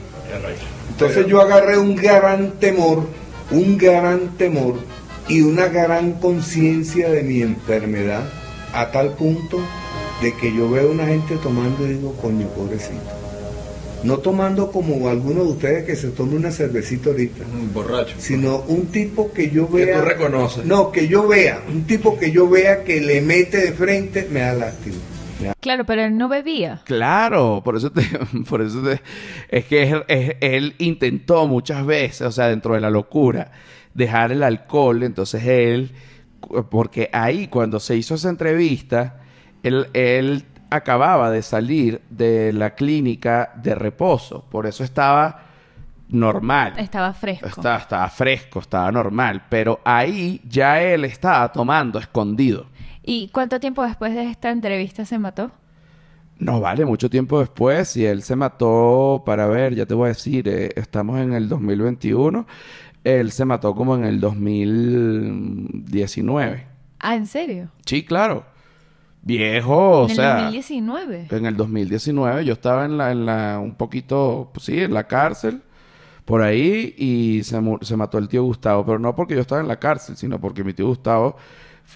Entonces 0.89 1.25
yo 1.27 1.41
agarré 1.41 1.77
un 1.77 1.97
gran 1.97 2.51
temor, 2.60 3.07
un 3.49 3.77
gran 3.77 4.38
temor 4.38 4.75
y 5.27 5.41
una 5.41 5.67
gran 5.67 6.13
conciencia 6.13 7.10
de 7.10 7.23
mi 7.23 7.41
enfermedad 7.41 8.23
a 8.73 8.91
tal 8.91 9.12
punto 9.13 9.60
de 10.21 10.34
que 10.36 10.53
yo 10.55 10.69
veo 10.69 10.91
una 10.91 11.05
gente 11.07 11.36
tomando 11.38 11.86
y 11.86 11.93
digo, 11.93 12.13
coño, 12.21 12.47
pobrecito. 12.47 12.99
No 14.03 14.17
tomando 14.17 14.71
como 14.71 15.10
algunos 15.10 15.45
de 15.45 15.51
ustedes 15.53 15.86
que 15.86 15.95
se 15.95 16.07
tome 16.10 16.36
una 16.36 16.49
cervecita 16.51 17.12
ahorita, 17.12 17.43
Un 17.53 17.71
borracho. 17.71 18.15
sino 18.17 18.57
un 18.67 18.88
tipo 18.88 19.31
que 19.31 19.51
yo 19.51 19.69
Que 19.69 19.86
vea... 19.86 19.99
tú 19.99 20.05
reconoces. 20.05 20.65
No, 20.65 20.91
que 20.91 21.07
yo 21.07 21.27
vea, 21.27 21.62
un 21.71 21.84
tipo 21.84 22.17
que 22.17 22.31
yo 22.31 22.49
vea 22.49 22.84
que 22.84 22.99
le 22.99 23.21
mete 23.21 23.57
de 23.57 23.71
frente, 23.73 24.27
me 24.31 24.39
da 24.39 24.53
lástima. 24.53 24.95
Claro, 25.60 25.86
pero 25.86 26.03
él 26.03 26.17
no 26.17 26.29
bebía. 26.29 26.81
Claro, 26.86 27.62
por 27.63 27.75
eso 27.77 27.91
te, 27.91 28.01
por 28.49 28.62
eso 28.63 28.81
te- 28.81 29.01
es 29.49 29.65
que 29.65 29.84
es- 29.84 29.95
es- 30.07 30.36
él 30.39 30.75
intentó 30.79 31.47
muchas 31.47 31.86
veces, 31.86 32.21
o 32.21 32.31
sea, 32.31 32.47
dentro 32.47 32.73
de 32.73 32.81
la 32.81 32.89
locura, 32.89 33.51
dejar 33.93 34.32
el 34.32 34.43
alcohol, 34.43 35.04
entonces 35.04 35.43
él, 35.45 35.91
porque 36.69 37.10
ahí 37.13 37.47
cuando 37.47 37.80
se 37.80 37.95
hizo 37.95 38.15
esa 38.15 38.30
entrevista, 38.30 39.17
él, 39.63 39.88
él 39.93 40.45
acababa 40.69 41.30
de 41.30 41.41
salir 41.41 42.01
de 42.10 42.54
la 42.54 42.75
clínica 42.75 43.54
de 43.56 43.75
reposo, 43.75 44.45
por 44.49 44.65
eso 44.65 44.84
estaba 44.84 45.45
normal. 46.10 46.73
Estaba 46.77 47.13
fresco. 47.13 47.47
Estaba, 47.47 47.77
estaba 47.77 48.10
fresco, 48.10 48.60
estaba 48.60 48.91
normal, 48.91 49.43
pero 49.49 49.80
ahí 49.84 50.41
ya 50.47 50.82
él 50.82 51.06
estaba 51.06 51.51
tomando 51.51 51.99
escondido. 51.99 52.67
¿Y 53.04 53.30
cuánto 53.30 53.60
tiempo 53.60 53.84
después 53.84 54.13
de 54.13 54.30
esta 54.30 54.51
entrevista 54.51 55.06
se 55.06 55.17
mató? 55.17 55.51
No 56.38 56.60
vale, 56.60 56.86
mucho 56.86 57.10
tiempo 57.10 57.39
después, 57.39 57.95
y 57.97 58.06
él 58.06 58.23
se 58.23 58.36
mató, 58.36 59.21
para 59.25 59.45
ver, 59.45 59.75
ya 59.75 59.86
te 59.86 59.93
voy 59.93 60.06
a 60.06 60.08
decir, 60.10 60.47
eh, 60.47 60.71
estamos 60.75 61.19
en 61.19 61.34
el 61.34 61.47
2021, 61.47 62.47
él 63.03 63.31
se 63.31 63.45
mató 63.45 63.73
como 63.75 63.95
en 63.95 64.05
el 64.05 64.19
2019. 64.19 66.67
Ah, 66.99 67.15
¿en 67.15 67.25
serio? 67.25 67.69
Sí, 67.85 68.03
claro. 68.03 68.45
Viejo, 69.23 70.01
o 70.01 70.05
en 70.05 70.11
el 70.11 70.15
sea, 70.15 70.33
2019. 70.35 71.27
en 71.29 71.45
el 71.45 71.55
2019 71.55 72.43
yo 72.43 72.53
estaba 72.53 72.85
en 72.85 72.97
la, 72.97 73.11
en 73.11 73.23
la, 73.25 73.59
un 73.59 73.75
poquito, 73.75 74.49
pues 74.53 74.65
sí, 74.65 74.79
en 74.79 74.95
la 74.95 75.07
cárcel, 75.07 75.61
por 76.25 76.41
ahí, 76.41 76.95
y 76.97 77.43
se, 77.43 77.59
se 77.81 77.97
mató 77.97 78.17
el 78.17 78.27
tío 78.27 78.41
Gustavo, 78.43 78.83
pero 78.85 78.97
no 78.97 79.15
porque 79.15 79.35
yo 79.35 79.41
estaba 79.41 79.61
en 79.61 79.67
la 79.67 79.79
cárcel, 79.79 80.17
sino 80.17 80.41
porque 80.41 80.63
mi 80.63 80.73
tío 80.73 80.87
Gustavo 80.87 81.35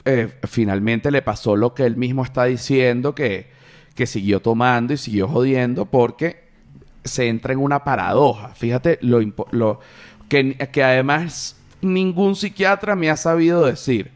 eh, 0.03 0.37
finalmente 0.43 1.09
le 1.09 1.23
pasó 1.23 1.55
lo 1.55 1.73
que 1.73 1.85
él 1.85 1.97
mismo 1.97 2.23
está 2.23 2.43
diciendo, 2.45 3.15
que, 3.15 3.47
que 3.95 4.05
siguió 4.05 4.39
tomando 4.41 4.93
y 4.93 4.97
siguió 4.97 5.27
jodiendo 5.27 5.85
porque 5.85 6.45
se 7.03 7.27
entra 7.27 7.53
en 7.53 7.59
una 7.59 7.83
paradoja. 7.83 8.49
Fíjate 8.49 8.99
lo, 9.01 9.19
lo 9.51 9.79
que, 10.29 10.55
que 10.71 10.83
además 10.83 11.57
ningún 11.81 12.35
psiquiatra 12.35 12.95
me 12.95 13.09
ha 13.09 13.17
sabido 13.17 13.65
decir. 13.65 14.11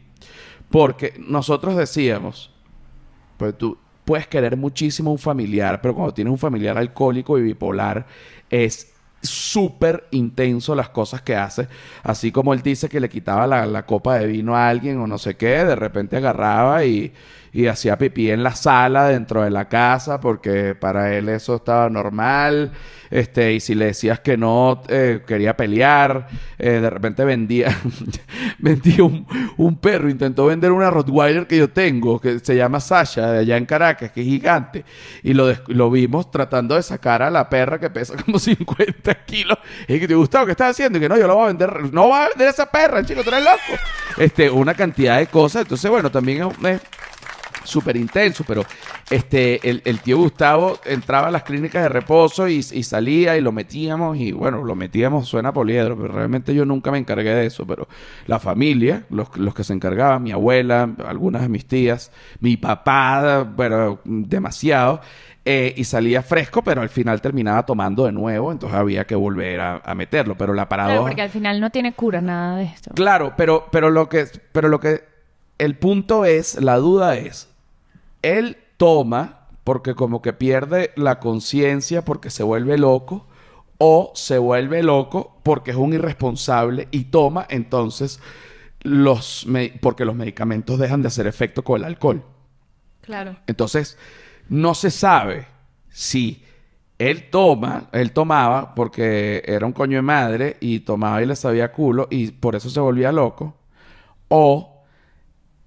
Porque 0.70 1.14
nosotros 1.18 1.76
decíamos, 1.76 2.50
pues 3.36 3.56
tú 3.58 3.76
puedes 4.04 4.26
querer 4.26 4.56
muchísimo 4.56 5.10
a 5.10 5.12
un 5.14 5.18
familiar, 5.18 5.80
pero 5.80 5.94
cuando 5.94 6.14
tienes 6.14 6.30
un 6.32 6.38
familiar 6.38 6.78
alcohólico 6.78 7.38
y 7.38 7.42
bipolar, 7.42 8.06
es 8.48 8.92
súper 9.22 10.06
intenso 10.12 10.74
las 10.74 10.88
cosas 10.88 11.22
que 11.22 11.36
hace. 11.36 11.68
Así 12.02 12.32
como 12.32 12.54
él 12.54 12.62
dice 12.62 12.88
que 12.88 13.00
le 13.00 13.08
quitaba 13.08 13.46
la, 13.46 13.66
la 13.66 13.84
copa 13.84 14.18
de 14.18 14.26
vino 14.26 14.56
a 14.56 14.68
alguien 14.68 14.98
o 14.98 15.06
no 15.06 15.18
sé 15.18 15.36
qué, 15.36 15.64
de 15.64 15.76
repente 15.76 16.16
agarraba 16.16 16.84
y, 16.84 17.12
y 17.52 17.66
hacía 17.66 17.98
pipí 17.98 18.30
en 18.30 18.42
la 18.42 18.54
sala 18.54 19.08
dentro 19.08 19.42
de 19.42 19.50
la 19.50 19.68
casa 19.68 20.20
porque 20.20 20.74
para 20.74 21.14
él 21.16 21.28
eso 21.28 21.56
estaba 21.56 21.88
normal. 21.90 22.72
Este, 23.10 23.54
y 23.54 23.58
si 23.60 23.74
le 23.74 23.86
decías 23.86 24.20
que 24.20 24.36
no, 24.36 24.82
eh, 24.88 25.22
quería 25.26 25.56
pelear. 25.56 26.28
Eh, 26.58 26.78
de 26.80 26.88
repente 26.90 27.24
vendía, 27.24 27.76
vendía 28.58 29.02
un, 29.02 29.78
perro. 29.78 30.08
Intentó 30.08 30.46
vender 30.46 30.70
una 30.70 30.90
Rottweiler 30.90 31.46
que 31.48 31.56
yo 31.56 31.68
tengo, 31.70 32.20
que 32.20 32.38
se 32.38 32.54
llama 32.54 32.78
Sasha, 32.78 33.32
de 33.32 33.38
allá 33.40 33.56
en 33.56 33.66
Caracas, 33.66 34.12
que 34.12 34.20
es 34.20 34.26
gigante. 34.26 34.84
Y 35.24 35.34
lo, 35.34 35.52
lo 35.66 35.90
vimos 35.90 36.30
tratando 36.30 36.76
de 36.76 36.82
sacar 36.84 37.22
a 37.22 37.30
la 37.30 37.48
perra 37.50 37.80
que 37.80 37.90
pesa 37.90 38.14
como 38.24 38.38
50 38.38 39.12
kilos. 39.24 39.58
Y 39.88 39.98
que 39.98 40.06
te 40.06 40.14
gustaba, 40.14 40.44
¿qué 40.46 40.52
estás 40.52 40.70
haciendo? 40.70 40.98
Y 40.98 41.00
que 41.00 41.08
no, 41.08 41.16
yo 41.16 41.26
lo 41.26 41.34
voy 41.34 41.44
a 41.44 41.48
vender. 41.48 41.92
No 41.92 42.08
vas 42.10 42.26
a 42.26 42.28
vender 42.28 42.48
esa 42.48 42.66
perra, 42.70 43.04
chico, 43.04 43.24
tú 43.24 43.30
eres 43.30 43.42
loco. 43.42 43.82
Este, 44.18 44.48
una 44.48 44.74
cantidad 44.74 45.18
de 45.18 45.26
cosas. 45.26 45.62
Entonces, 45.62 45.90
bueno, 45.90 46.10
también 46.10 46.44
es- 46.62 46.64
es 46.76 46.80
súper 47.64 47.96
intenso, 47.96 48.44
pero 48.46 48.64
este, 49.10 49.68
el, 49.68 49.82
el 49.84 50.00
tío 50.00 50.18
Gustavo 50.18 50.78
entraba 50.84 51.28
a 51.28 51.30
las 51.30 51.42
clínicas 51.42 51.82
de 51.82 51.88
reposo 51.88 52.48
y, 52.48 52.56
y 52.56 52.82
salía 52.82 53.36
y 53.36 53.40
lo 53.40 53.52
metíamos 53.52 54.16
y 54.16 54.32
bueno, 54.32 54.64
lo 54.64 54.74
metíamos, 54.74 55.28
suena 55.28 55.52
poliedro, 55.52 55.96
pero 55.96 56.14
realmente 56.14 56.54
yo 56.54 56.64
nunca 56.64 56.90
me 56.90 56.98
encargué 56.98 57.34
de 57.34 57.46
eso, 57.46 57.66
pero 57.66 57.88
la 58.26 58.38
familia, 58.38 59.04
los, 59.10 59.36
los 59.36 59.54
que 59.54 59.64
se 59.64 59.72
encargaban, 59.72 60.22
mi 60.22 60.32
abuela, 60.32 60.90
algunas 61.06 61.42
de 61.42 61.48
mis 61.48 61.66
tías, 61.66 62.12
mi 62.40 62.56
papá, 62.56 63.44
bueno, 63.44 64.00
demasiado, 64.04 65.00
eh, 65.44 65.72
y 65.76 65.84
salía 65.84 66.22
fresco, 66.22 66.62
pero 66.62 66.82
al 66.82 66.90
final 66.90 67.20
terminaba 67.20 67.64
tomando 67.64 68.04
de 68.04 68.12
nuevo, 68.12 68.52
entonces 68.52 68.78
había 68.78 69.06
que 69.06 69.14
volver 69.14 69.60
a, 69.60 69.76
a 69.84 69.94
meterlo, 69.94 70.36
pero 70.36 70.52
la 70.52 70.68
paradoja... 70.68 70.96
Claro, 70.96 71.06
porque 71.06 71.22
al 71.22 71.30
final 71.30 71.60
no 71.60 71.70
tiene 71.70 71.94
cura 71.94 72.20
nada 72.20 72.58
de 72.58 72.64
esto. 72.64 72.90
Claro, 72.94 73.32
pero, 73.36 73.66
pero 73.72 73.90
lo 73.90 74.08
que, 74.08 74.26
pero 74.52 74.68
lo 74.68 74.80
que, 74.80 75.02
el 75.58 75.76
punto 75.76 76.24
es, 76.24 76.60
la 76.60 76.76
duda 76.76 77.16
es, 77.16 77.49
él 78.22 78.58
toma 78.76 79.48
porque 79.64 79.94
como 79.94 80.22
que 80.22 80.32
pierde 80.32 80.92
la 80.96 81.20
conciencia 81.20 82.04
porque 82.04 82.30
se 82.30 82.42
vuelve 82.42 82.78
loco 82.78 83.26
o 83.78 84.12
se 84.14 84.38
vuelve 84.38 84.82
loco 84.82 85.38
porque 85.42 85.70
es 85.70 85.76
un 85.76 85.92
irresponsable 85.92 86.88
y 86.90 87.04
toma 87.04 87.46
entonces 87.48 88.20
los, 88.82 89.46
porque 89.80 90.04
los 90.04 90.14
medicamentos 90.14 90.78
dejan 90.78 91.02
de 91.02 91.08
hacer 91.08 91.26
efecto 91.26 91.62
con 91.62 91.80
el 91.80 91.84
alcohol. 91.84 92.24
Claro. 93.02 93.36
Entonces, 93.46 93.98
no 94.48 94.74
se 94.74 94.90
sabe 94.90 95.46
si 95.88 96.44
él 96.98 97.30
toma, 97.30 97.88
él 97.92 98.12
tomaba 98.12 98.74
porque 98.74 99.42
era 99.46 99.64
un 99.64 99.72
coño 99.72 99.96
de 99.96 100.02
madre 100.02 100.56
y 100.60 100.80
tomaba 100.80 101.22
y 101.22 101.26
le 101.26 101.36
sabía 101.36 101.72
culo 101.72 102.08
y 102.10 102.30
por 102.30 102.56
eso 102.56 102.68
se 102.68 102.80
volvía 102.80 103.12
loco, 103.12 103.56
o 104.28 104.79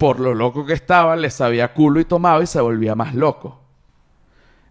por 0.04 0.20
lo 0.20 0.36
loco 0.36 0.66
que 0.66 0.74
estaba, 0.74 1.16
le 1.16 1.30
sabía 1.30 1.74
culo 1.74 2.02
y 2.02 2.04
tomaba 2.04 2.44
y 2.44 2.46
se 2.46 2.60
volvía 2.60 2.94
más 2.94 3.16
loco. 3.16 3.62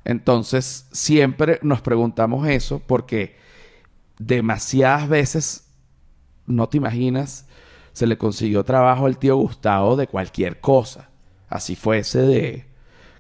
Entonces, 0.05 0.87
siempre 0.93 1.59
nos 1.63 1.81
preguntamos 1.81 2.47
eso 2.47 2.83
porque 2.87 3.39
demasiadas 4.19 5.09
veces, 5.09 5.73
no 6.45 6.69
te 6.69 6.77
imaginas, 6.77 7.49
se 7.95 8.07
le 8.07 8.19
consiguió 8.19 8.63
trabajo 8.63 9.07
al 9.07 9.17
tío 9.17 9.37
Gustavo 9.37 9.97
de 9.97 10.07
cualquier 10.07 10.61
cosa. 10.61 11.09
Así 11.49 11.77
fuese 11.77 12.21
de 12.21 12.67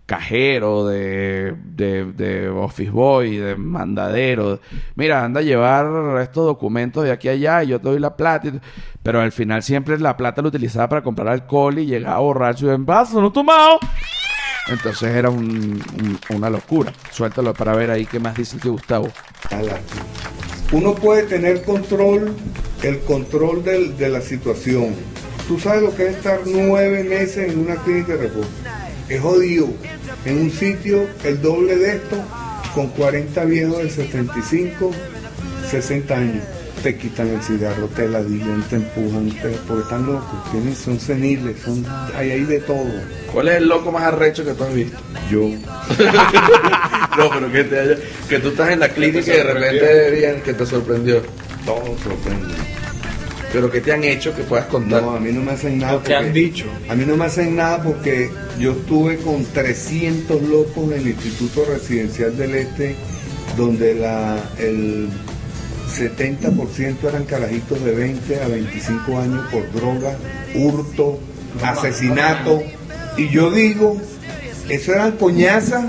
cajero, 0.06 0.86
de, 0.86 1.54
de, 1.64 2.04
de 2.12 2.48
office 2.48 2.90
boy, 2.90 3.36
de 3.36 3.56
mandadero. 3.56 4.60
Mira, 4.94 5.24
anda 5.24 5.40
a 5.40 5.42
llevar 5.42 5.86
estos 6.20 6.44
documentos 6.46 7.04
de 7.04 7.12
aquí 7.12 7.28
a 7.28 7.32
allá 7.32 7.62
y 7.64 7.68
yo 7.68 7.80
te 7.80 7.88
doy 7.88 7.98
la 8.00 8.16
plata. 8.16 8.50
Pero 9.02 9.20
al 9.20 9.32
final 9.32 9.62
siempre 9.62 9.98
la 9.98 10.16
plata 10.16 10.42
la 10.42 10.48
utilizaba 10.48 10.88
para 10.88 11.02
comprar 11.02 11.28
alcohol 11.28 11.78
y 11.78 11.86
llegaba 11.86 12.18
borracho 12.18 12.66
y 12.66 12.74
en 12.74 12.84
vaso, 12.86 13.20
no 13.20 13.32
tomado. 13.32 13.78
Entonces 14.68 15.14
era 15.14 15.28
un- 15.30 15.82
un- 16.00 16.18
una 16.36 16.48
locura. 16.50 16.92
Suéltalo 17.10 17.52
para 17.54 17.74
ver 17.74 17.90
ahí 17.90 18.06
qué 18.06 18.20
más 18.20 18.36
dice 18.36 18.58
tío 18.58 18.72
Gustavo. 18.72 19.08
Uno 20.72 20.94
puede 20.94 21.24
tener 21.24 21.62
control, 21.64 22.34
el 22.82 23.00
control 23.00 23.62
de 23.64 24.08
la 24.08 24.20
situación. 24.20 24.94
Tú 25.48 25.58
sabes 25.58 25.82
lo 25.82 25.94
que 25.94 26.06
es 26.06 26.16
estar 26.16 26.40
nueve 26.46 27.02
meses 27.04 27.52
en 27.52 27.58
una 27.58 27.74
clínica 27.76 28.12
de 28.14 28.28
reposo. 28.28 28.48
Es 29.14 29.20
jodido. 29.20 29.68
En 30.24 30.38
un 30.38 30.50
sitio 30.50 31.06
el 31.24 31.40
doble 31.42 31.76
de 31.76 31.96
esto, 31.96 32.16
con 32.74 32.88
40 32.88 33.44
viejos 33.44 33.78
de 33.82 33.90
75, 33.90 34.90
60 35.70 36.14
años. 36.16 36.42
Te 36.82 36.96
quitan 36.96 37.28
el 37.28 37.40
cigarro, 37.42 37.86
te 37.88 38.08
la 38.08 38.22
digan, 38.24 38.62
te 38.68 38.76
empujan, 38.76 39.30
te- 39.40 39.50
porque 39.68 39.82
están 39.82 40.04
locos. 40.06 40.50
Tienen, 40.50 40.74
son 40.74 40.98
seniles, 40.98 41.56
son, 41.64 41.84
hay 42.16 42.30
ahí 42.32 42.44
de 42.44 42.58
todo. 42.60 42.84
¿Cuál 43.32 43.48
es 43.48 43.56
el 43.58 43.68
loco 43.68 43.92
más 43.92 44.02
arrecho 44.02 44.44
que 44.44 44.52
tú 44.54 44.64
has 44.64 44.74
visto? 44.74 44.98
Yo. 45.30 45.48
No, 47.18 47.28
pero 47.28 47.52
que 47.52 47.64
te 47.64 47.78
haya, 47.78 47.96
que 48.26 48.38
tú 48.38 48.48
estás 48.48 48.70
en 48.70 48.80
la 48.80 48.88
clínica 48.88 49.20
y 49.34 49.36
de 49.36 49.42
repente 49.44 50.10
bien, 50.12 50.40
que 50.40 50.54
te 50.54 50.64
sorprendió. 50.64 51.20
Todo 51.66 51.84
sorprende. 52.02 52.54
Pero 53.52 53.70
que 53.70 53.80
te 53.82 53.92
han 53.92 54.02
hecho 54.04 54.34
que 54.34 54.42
puedas 54.44 54.66
contar. 54.66 55.02
No, 55.02 55.10
a 55.16 55.20
mí 55.20 55.30
no 55.30 55.42
me 55.42 55.52
hacen 55.52 55.78
nada. 55.78 55.92
Lo 55.94 56.02
que 56.02 56.14
han 56.14 56.24
porque- 56.24 56.38
dicho. 56.40 56.64
A 56.88 56.94
mí 56.94 57.04
no 57.04 57.16
me 57.16 57.26
hacen 57.26 57.54
nada 57.56 57.82
porque 57.82 58.30
yo 58.58 58.72
estuve 58.72 59.18
con 59.18 59.44
300 59.44 60.40
locos 60.42 60.84
en 60.90 61.00
el 61.00 61.08
Instituto 61.08 61.64
Residencial 61.66 62.36
del 62.36 62.54
Este, 62.54 62.94
donde 63.56 63.94
la, 63.94 64.38
el 64.58 65.08
70% 65.98 66.96
eran 67.08 67.24
carajitos 67.24 67.84
de 67.84 67.92
20 67.94 68.40
a 68.40 68.48
25 68.48 69.18
años 69.18 69.44
por 69.52 69.70
droga, 69.72 70.16
hurto, 70.54 71.18
asesinato. 71.62 72.62
Y 73.16 73.28
yo 73.28 73.50
digo, 73.50 74.00
eso 74.68 74.92
eran 74.94 75.12
coñazas 75.12 75.84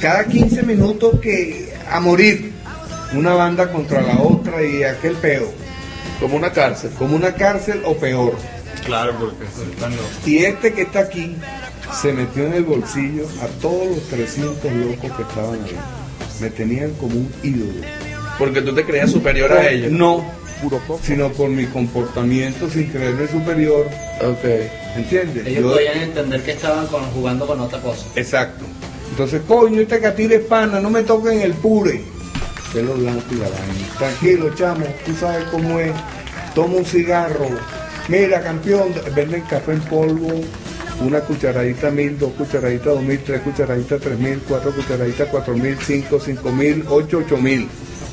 cada 0.00 0.24
15 0.26 0.62
minutos 0.62 1.18
que 1.20 1.72
a 1.90 2.00
morir. 2.00 2.52
una 3.12 3.34
banda 3.34 3.72
contra 3.72 4.00
la 4.02 4.20
otra 4.20 4.62
y 4.62 4.84
aquel 4.84 5.14
peo, 5.16 5.50
Como 6.20 6.36
una 6.36 6.52
cárcel. 6.52 6.90
como 6.98 7.16
una 7.16 7.34
cárcel 7.34 7.82
o 7.84 7.94
peor. 7.96 8.34
Claro, 8.84 9.14
porque 9.18 9.44
están 9.44 9.92
locos. 9.96 10.10
Y 10.26 10.38
este 10.38 10.72
que 10.72 10.82
está 10.82 11.00
aquí 11.00 11.36
se 12.00 12.12
metió 12.12 12.46
en 12.46 12.54
el 12.54 12.64
bolsillo 12.64 13.24
a 13.42 13.46
todos 13.60 13.86
los 13.88 14.08
300 14.08 14.72
locos 14.72 15.10
que 15.16 15.22
estaban 15.22 15.54
ahí. 15.64 15.76
Me 16.40 16.50
tenían 16.50 16.90
como 16.92 17.14
un 17.16 17.32
ídolo. 17.42 17.86
Porque 18.38 18.62
tú 18.62 18.74
te 18.74 18.84
creías 18.84 19.10
superior 19.10 19.52
a 19.52 19.68
ellos. 19.68 19.90
No, 19.92 20.24
Puro 20.62 20.78
poco. 20.86 21.00
sino 21.02 21.28
por 21.30 21.48
mi 21.50 21.66
comportamiento 21.66 22.70
sin 22.70 22.86
creerme 22.86 23.26
superior. 23.28 23.86
Ok. 24.22 24.44
¿Entiendes? 24.96 25.46
Ellos 25.46 25.62
Yo- 25.64 25.72
podían 25.72 25.98
entender 25.98 26.42
que 26.42 26.52
estaban 26.52 26.86
con- 26.86 27.04
jugando 27.12 27.46
con 27.46 27.60
otra 27.60 27.80
cosa. 27.80 28.06
Exacto. 28.16 28.64
Entonces, 29.10 29.42
coño, 29.46 29.80
este 29.80 30.00
catire 30.00 30.36
es 30.36 30.42
pana, 30.44 30.80
no 30.80 30.88
me 30.90 31.02
toquen 31.02 31.40
el 31.42 31.52
pure. 31.54 32.00
Pelo 32.72 32.94
blanco 32.94 33.24
y 33.30 33.34
la 33.34 33.48
vaina. 33.48 33.98
Tranquilo, 33.98 34.54
chamo, 34.54 34.86
tú 35.04 35.14
sabes 35.14 35.44
cómo 35.50 35.80
es. 35.80 35.92
Toma 36.54 36.76
un 36.76 36.84
cigarro. 36.84 37.48
Mira, 38.08 38.40
campeón, 38.42 38.92
venden 39.14 39.42
café 39.42 39.72
en 39.72 39.80
polvo. 39.80 40.40
Una 41.00 41.20
cucharadita 41.20 41.90
mil, 41.90 42.18
dos 42.18 42.32
cucharaditas 42.32 42.84
dos 42.84 43.02
mil, 43.02 43.18
tres 43.20 43.40
cucharaditas 43.40 44.00
tres 44.00 44.18
mil, 44.18 44.38
cuatro 44.46 44.70
cucharaditas 44.70 45.28
cuatro 45.30 45.54
mil, 45.56 45.76
cinco, 45.78 46.20
cinco 46.20 46.52
mil, 46.52 46.84
ocho, 46.88 47.18
ocho 47.24 47.38
mil. 47.38 47.66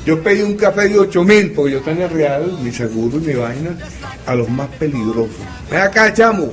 Yo 0.06 0.22
pedí 0.22 0.40
un 0.40 0.56
café 0.56 0.88
de 0.88 0.98
ocho 0.98 1.22
mil 1.22 1.52
porque 1.52 1.72
yo 1.72 1.80
tenía 1.82 2.08
real, 2.08 2.58
mi 2.62 2.72
seguro 2.72 3.18
y 3.18 3.26
mi 3.26 3.34
vaina, 3.34 3.76
a 4.24 4.34
los 4.34 4.48
más 4.48 4.68
peligrosos. 4.78 5.36
Ven 5.70 5.80
acá, 5.80 6.14
chamo, 6.14 6.50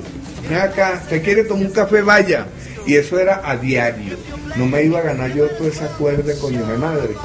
ven 0.50 0.60
acá, 0.60 1.02
te 1.08 1.22
quiere 1.22 1.46
tomar 1.46 1.68
un 1.68 1.72
café, 1.72 2.02
vaya. 2.02 2.48
Y 2.86 2.96
eso 2.96 3.18
era 3.18 3.42
a 3.44 3.56
diario. 3.56 4.18
No 4.58 4.66
me 4.66 4.84
iba 4.84 5.00
a 5.00 5.04
ganar 5.04 5.34
yo 5.34 5.48
toda 5.48 5.70
esa 5.70 5.88
cuerda, 5.98 6.34
coño 6.40 6.66
de 6.66 6.78
madre. 6.78 7.16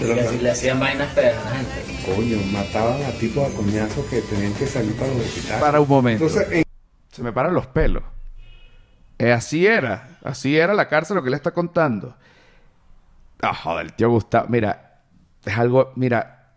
Le, 0.00 0.42
le 0.42 0.50
hacían 0.50 0.80
vainas 0.80 1.12
feas 1.12 1.36
a 1.36 1.50
la 1.50 1.56
gente. 1.56 2.14
Coño, 2.14 2.38
mataban 2.52 3.02
a 3.04 3.10
tipos 3.18 3.52
a 3.52 3.56
coñazos 3.56 4.04
que 4.06 4.20
tenían 4.22 4.52
que 4.54 4.66
salir 4.66 4.94
para 4.96 5.12
los 5.12 5.24
hospitales. 5.26 5.60
Para 5.62 5.80
un 5.80 5.88
momento. 5.88 6.24
Entonces, 6.26 6.52
en- 6.52 6.64
Se 7.10 7.22
me 7.22 7.32
paran 7.32 7.52
los 7.54 7.66
pelos. 7.66 8.02
Eh, 9.18 9.32
así 9.32 9.66
era. 9.66 10.18
Así 10.24 10.56
era 10.56 10.72
la 10.74 10.88
cárcel 10.88 11.16
lo 11.16 11.22
que 11.22 11.30
le 11.30 11.36
está 11.36 11.50
contando. 11.50 12.16
Ah, 13.42 13.54
joder, 13.54 13.86
el 13.86 13.92
tío 13.92 14.08
Gustavo. 14.10 14.46
Mira, 14.48 15.02
es 15.44 15.58
algo. 15.58 15.92
Mira, 15.96 16.52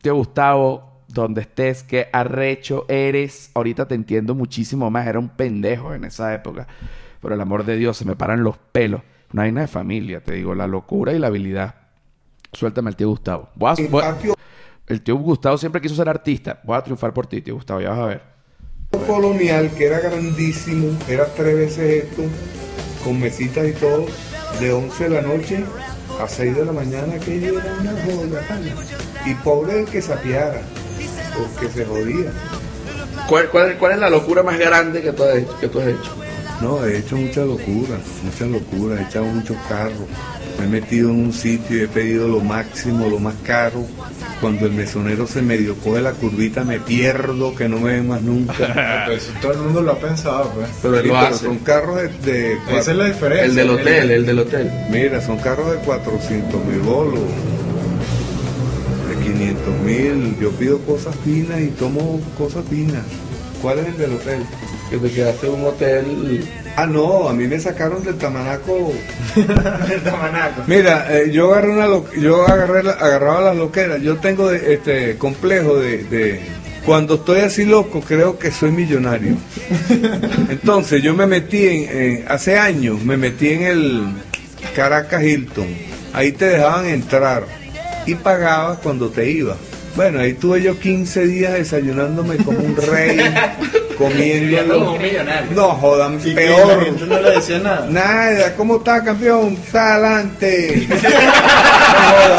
tío 0.00 0.14
Gustavo, 0.14 1.02
donde 1.08 1.42
estés, 1.42 1.82
qué 1.82 2.08
arrecho 2.12 2.86
eres. 2.88 3.50
Ahorita 3.54 3.86
te 3.88 3.94
entiendo 3.94 4.34
muchísimo 4.34 4.90
más. 4.90 5.06
Era 5.06 5.18
un 5.18 5.28
pendejo 5.28 5.92
en 5.94 6.04
esa 6.04 6.32
época. 6.34 6.66
Por 7.20 7.32
el 7.32 7.40
amor 7.40 7.64
de 7.64 7.76
Dios, 7.76 7.96
se 7.96 8.04
me 8.04 8.16
paran 8.16 8.42
los 8.44 8.56
pelos. 8.58 9.02
Una 9.32 9.42
vaina 9.42 9.60
de 9.62 9.66
familia, 9.66 10.22
te 10.22 10.32
digo, 10.34 10.54
la 10.54 10.66
locura 10.66 11.12
y 11.12 11.18
la 11.18 11.26
habilidad. 11.26 11.74
Suéltame 12.52 12.88
al 12.90 12.96
tío 12.96 13.08
Gustavo. 13.08 13.48
Voy 13.54 13.70
a- 13.70 13.74
en 13.82 13.90
voy 13.90 14.02
a- 14.02 14.10
patio 14.14 14.34
el 14.86 15.02
tío 15.02 15.16
Gustavo 15.16 15.58
siempre 15.58 15.80
quiso 15.82 15.94
ser 15.94 16.08
artista. 16.08 16.60
Voy 16.64 16.76
a 16.76 16.82
triunfar 16.82 17.12
por 17.12 17.26
ti, 17.26 17.42
tío 17.42 17.54
Gustavo, 17.54 17.80
ya 17.80 17.90
vas 17.90 17.98
a 17.98 18.06
ver. 18.06 18.22
colonial, 19.06 19.70
que 19.76 19.84
era 19.86 20.00
grandísimo, 20.00 20.96
era 21.08 21.26
tres 21.26 21.54
veces 21.56 22.04
esto, 22.04 22.22
con 23.04 23.20
mesitas 23.20 23.66
y 23.68 23.72
todo, 23.72 24.06
de 24.60 24.72
11 24.72 25.04
de 25.04 25.10
la 25.10 25.20
noche 25.20 25.62
a 26.22 26.26
6 26.26 26.56
de 26.56 26.64
la 26.64 26.72
mañana, 26.72 27.18
que 27.18 27.36
era 27.48 27.52
una 27.80 27.92
joda. 28.02 28.40
Y 29.26 29.34
pobre 29.34 29.80
el 29.80 29.86
que 29.86 30.00
sapeara, 30.00 30.62
porque 31.36 31.68
se 31.70 31.84
jodía. 31.84 32.32
¿Cuál, 33.28 33.50
cuál, 33.50 33.76
cuál 33.76 33.92
es 33.92 33.98
la 33.98 34.08
locura 34.08 34.42
más 34.42 34.58
grande 34.58 35.02
que 35.02 35.12
tú 35.12 35.22
has 35.22 35.36
hecho? 35.36 35.58
Que 35.60 35.68
tú 35.68 35.80
has 35.80 35.88
hecho? 35.88 36.14
No, 36.62 36.82
he 36.86 36.96
hecho 36.98 37.16
mucha 37.16 37.42
locura, 37.42 37.98
mucha 38.24 38.46
locura, 38.46 39.00
he 39.00 39.04
echado 39.04 39.26
muchos 39.26 39.56
carros. 39.68 40.08
Me 40.58 40.64
he 40.64 40.68
metido 40.68 41.10
en 41.10 41.20
un 41.20 41.32
sitio 41.32 41.78
y 41.78 41.80
he 41.82 41.88
pedido 41.88 42.26
lo 42.26 42.40
máximo, 42.40 43.08
lo 43.08 43.20
más 43.20 43.34
caro. 43.44 43.86
Cuando 44.40 44.66
el 44.66 44.72
mesonero 44.72 45.26
se 45.26 45.40
medio 45.40 45.76
coge 45.76 46.00
la 46.00 46.12
curvita, 46.12 46.64
me 46.64 46.80
pierdo, 46.80 47.54
que 47.54 47.68
no 47.68 47.78
me 47.78 47.92
ven 47.92 48.08
más 48.08 48.22
nunca. 48.22 48.54
Pero 49.06 49.16
eso 49.16 49.32
todo 49.40 49.52
el 49.52 49.58
mundo 49.58 49.82
lo 49.82 49.92
ha 49.92 49.98
pensado, 49.98 50.50
pues. 50.54 50.68
Pero 50.82 50.96
lo 50.96 51.12
pero 51.12 51.36
son 51.36 51.58
carros 51.58 51.96
de, 51.96 52.08
de 52.08 52.58
Esa 52.76 52.90
es 52.90 52.96
la 52.96 53.06
diferencia. 53.06 53.46
El 53.46 53.54
del 53.54 53.70
hotel, 53.70 54.10
el 54.10 54.26
del 54.26 54.38
hotel. 54.40 54.70
Mira, 54.90 55.20
son 55.20 55.38
carros 55.38 55.70
de 55.70 55.78
400 55.78 56.64
mil 56.64 56.80
bolos, 56.80 57.20
de 59.08 59.24
500 59.24 59.74
mil. 59.84 60.36
Yo 60.40 60.50
pido 60.52 60.78
cosas 60.80 61.14
finas 61.24 61.60
y 61.60 61.68
tomo 61.68 62.20
cosas 62.36 62.64
finas. 62.68 63.04
¿Cuál 63.62 63.80
es 63.80 63.86
el 63.86 63.98
del 63.98 64.12
hotel? 64.12 64.42
Que 64.90 64.98
te 64.98 65.10
quedaste 65.10 65.46
en 65.46 65.54
un 65.54 65.64
hotel. 65.66 66.48
Ah, 66.80 66.86
no, 66.86 67.28
a 67.28 67.32
mí 67.32 67.48
me 67.48 67.58
sacaron 67.58 68.04
del 68.04 68.14
tamanaco. 68.18 68.92
El 69.36 70.00
tamanaco. 70.02 70.62
Mira, 70.68 71.06
eh, 71.10 71.30
yo 71.32 71.52
agarré 71.52 71.70
una 71.72 71.86
lo- 71.88 72.12
yo 72.12 72.46
agarré 72.46 72.84
la- 72.84 72.92
agarraba 72.92 73.40
las 73.40 73.56
loqueras. 73.56 74.00
Yo 74.00 74.16
tengo 74.18 74.48
de- 74.48 74.74
este 74.74 75.16
complejo 75.18 75.76
de, 75.76 76.04
de- 76.04 76.40
cuando 76.86 77.16
estoy 77.16 77.40
así 77.40 77.64
loco 77.64 78.00
creo 78.00 78.38
que 78.38 78.52
soy 78.52 78.70
millonario. 78.70 79.34
Entonces 80.50 81.02
yo 81.02 81.14
me 81.14 81.26
metí 81.26 81.66
en, 81.66 81.88
en- 82.02 82.24
hace 82.28 82.58
años 82.58 83.02
me 83.02 83.16
metí 83.16 83.48
en 83.48 83.62
el 83.62 84.02
Caracas 84.76 85.22
Hilton. 85.24 85.66
Ahí 86.12 86.30
te 86.32 86.44
dejaban 86.46 86.86
entrar 86.86 87.44
y 88.06 88.14
pagabas 88.14 88.78
cuando 88.78 89.08
te 89.10 89.28
ibas. 89.30 89.56
Bueno, 89.98 90.20
ahí 90.20 90.34
tuve 90.34 90.62
yo 90.62 90.78
15 90.78 91.26
días 91.26 91.54
desayunándome 91.54 92.36
como 92.36 92.60
un 92.60 92.76
rey, 92.76 93.18
comiendo. 93.98 94.78
Como 94.78 94.92
un 94.92 95.02
millonario. 95.02 95.50
No 95.56 95.70
jodan, 95.70 96.20
Y 96.20 96.22
que 96.22 96.30
peor. 96.36 96.78
la 96.78 96.84
gente 96.84 97.04
no 97.06 97.20
le 97.20 97.30
decía 97.32 97.58
nada. 97.58 97.86
Nada, 97.90 98.54
¿cómo 98.54 98.76
está 98.76 99.02
campeón? 99.02 99.54
Está 99.54 99.94
adelante. 99.94 100.86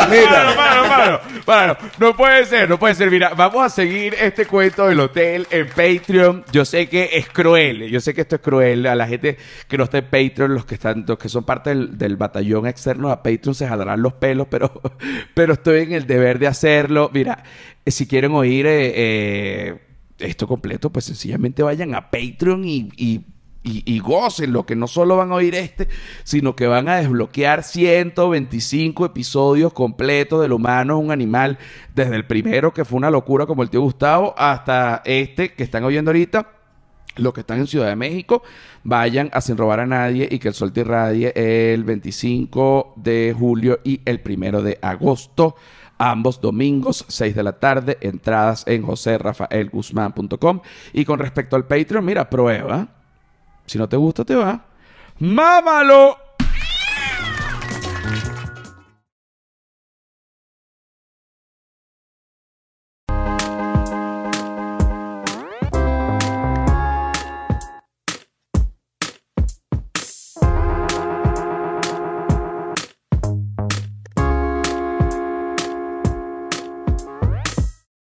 Mano, 0.09 0.55
mano, 0.55 1.19
mano, 1.45 1.77
no 1.99 2.15
puede 2.15 2.45
ser, 2.45 2.69
no 2.69 2.79
puede 2.79 2.95
ser. 2.95 3.11
Mira, 3.11 3.33
vamos 3.35 3.65
a 3.65 3.69
seguir 3.69 4.15
este 4.19 4.45
cuento 4.45 4.87
del 4.87 4.99
hotel 4.99 5.47
en 5.51 5.67
Patreon. 5.67 6.45
Yo 6.51 6.65
sé 6.65 6.87
que 6.89 7.09
es 7.13 7.29
cruel, 7.29 7.89
yo 7.89 7.99
sé 7.99 8.13
que 8.13 8.21
esto 8.21 8.35
es 8.35 8.41
cruel. 8.41 8.85
A 8.87 8.95
la 8.95 9.07
gente 9.07 9.37
que 9.67 9.77
no 9.77 9.83
está 9.83 9.99
en 9.99 10.05
Patreon, 10.05 10.53
los 10.53 10.65
que 10.65 10.75
están, 10.75 11.05
los 11.07 11.17
que 11.17 11.29
son 11.29 11.43
parte 11.43 11.73
del, 11.75 12.17
batallón 12.17 12.67
externo 12.67 13.11
a 13.11 13.23
Patreon 13.23 13.55
se 13.55 13.67
jalarán 13.67 14.01
los 14.01 14.13
pelos, 14.13 14.47
pero, 14.49 14.71
pero 15.33 15.53
estoy 15.53 15.81
en 15.83 15.93
el 15.93 16.07
deber 16.07 16.39
de 16.39 16.47
hacerlo. 16.47 17.09
Mira, 17.13 17.43
eh, 17.85 17.91
si 17.91 18.07
quieren 18.07 18.31
oír 18.31 18.65
eh, 18.65 18.93
eh, 18.95 19.79
esto 20.19 20.47
completo, 20.47 20.89
pues 20.89 21.05
sencillamente 21.05 21.63
vayan 21.63 21.95
a 21.95 22.09
Patreon 22.09 22.63
y 22.65 23.23
y, 23.61 23.99
gocen 23.99 24.53
lo 24.53 24.65
que 24.65 24.75
no 24.75 24.87
solo 24.87 25.17
van 25.17 25.31
a 25.31 25.35
oír 25.35 25.53
este, 25.53 25.89
sino 26.23 26.55
que 26.55 26.67
van 26.67 26.87
a 26.87 26.97
desbloquear 26.97 27.63
125 27.63 29.05
episodios 29.05 29.73
completos 29.73 30.41
del 30.41 30.53
humano 30.53 30.97
un 30.97 31.11
animal, 31.11 31.57
desde 31.93 32.15
el 32.15 32.25
primero 32.25 32.73
que 32.73 32.85
fue 32.85 32.97
una 32.97 33.11
locura 33.11 33.45
como 33.45 33.61
el 33.61 33.69
tío 33.69 33.81
Gustavo, 33.81 34.33
hasta 34.37 35.01
este 35.05 35.53
que 35.53 35.63
están 35.63 35.83
oyendo 35.83 36.11
ahorita. 36.11 36.53
Los 37.15 37.33
que 37.33 37.41
están 37.41 37.59
en 37.59 37.67
Ciudad 37.67 37.87
de 37.87 37.97
México, 37.97 38.43
vayan 38.83 39.29
a 39.33 39.41
Sin 39.41 39.57
Robar 39.57 39.81
a 39.81 39.85
Nadie 39.85 40.29
y 40.31 40.39
que 40.39 40.47
el 40.47 40.53
sol 40.53 40.71
te 40.71 40.81
irradie 40.81 41.33
el 41.35 41.83
25 41.83 42.93
de 42.95 43.35
julio 43.37 43.79
y 43.83 43.99
el 44.05 44.21
primero 44.21 44.61
de 44.61 44.79
agosto. 44.81 45.55
Ambos 45.97 46.39
domingos, 46.39 47.03
6 47.09 47.35
de 47.35 47.43
la 47.43 47.59
tarde, 47.59 47.97
entradas 47.99 48.63
en 48.67 48.83
joserrafaelguzmán.com. 48.83 50.61
Y 50.93 51.03
con 51.03 51.19
respecto 51.19 51.57
al 51.57 51.67
Patreon, 51.67 52.05
mira, 52.05 52.29
prueba. 52.29 52.98
Si 53.69 53.77
no 53.77 53.87
te 53.87 53.97
gusta, 53.97 54.25
te 54.25 54.33
va. 54.33 54.65
¡Mámalo! 55.19 56.17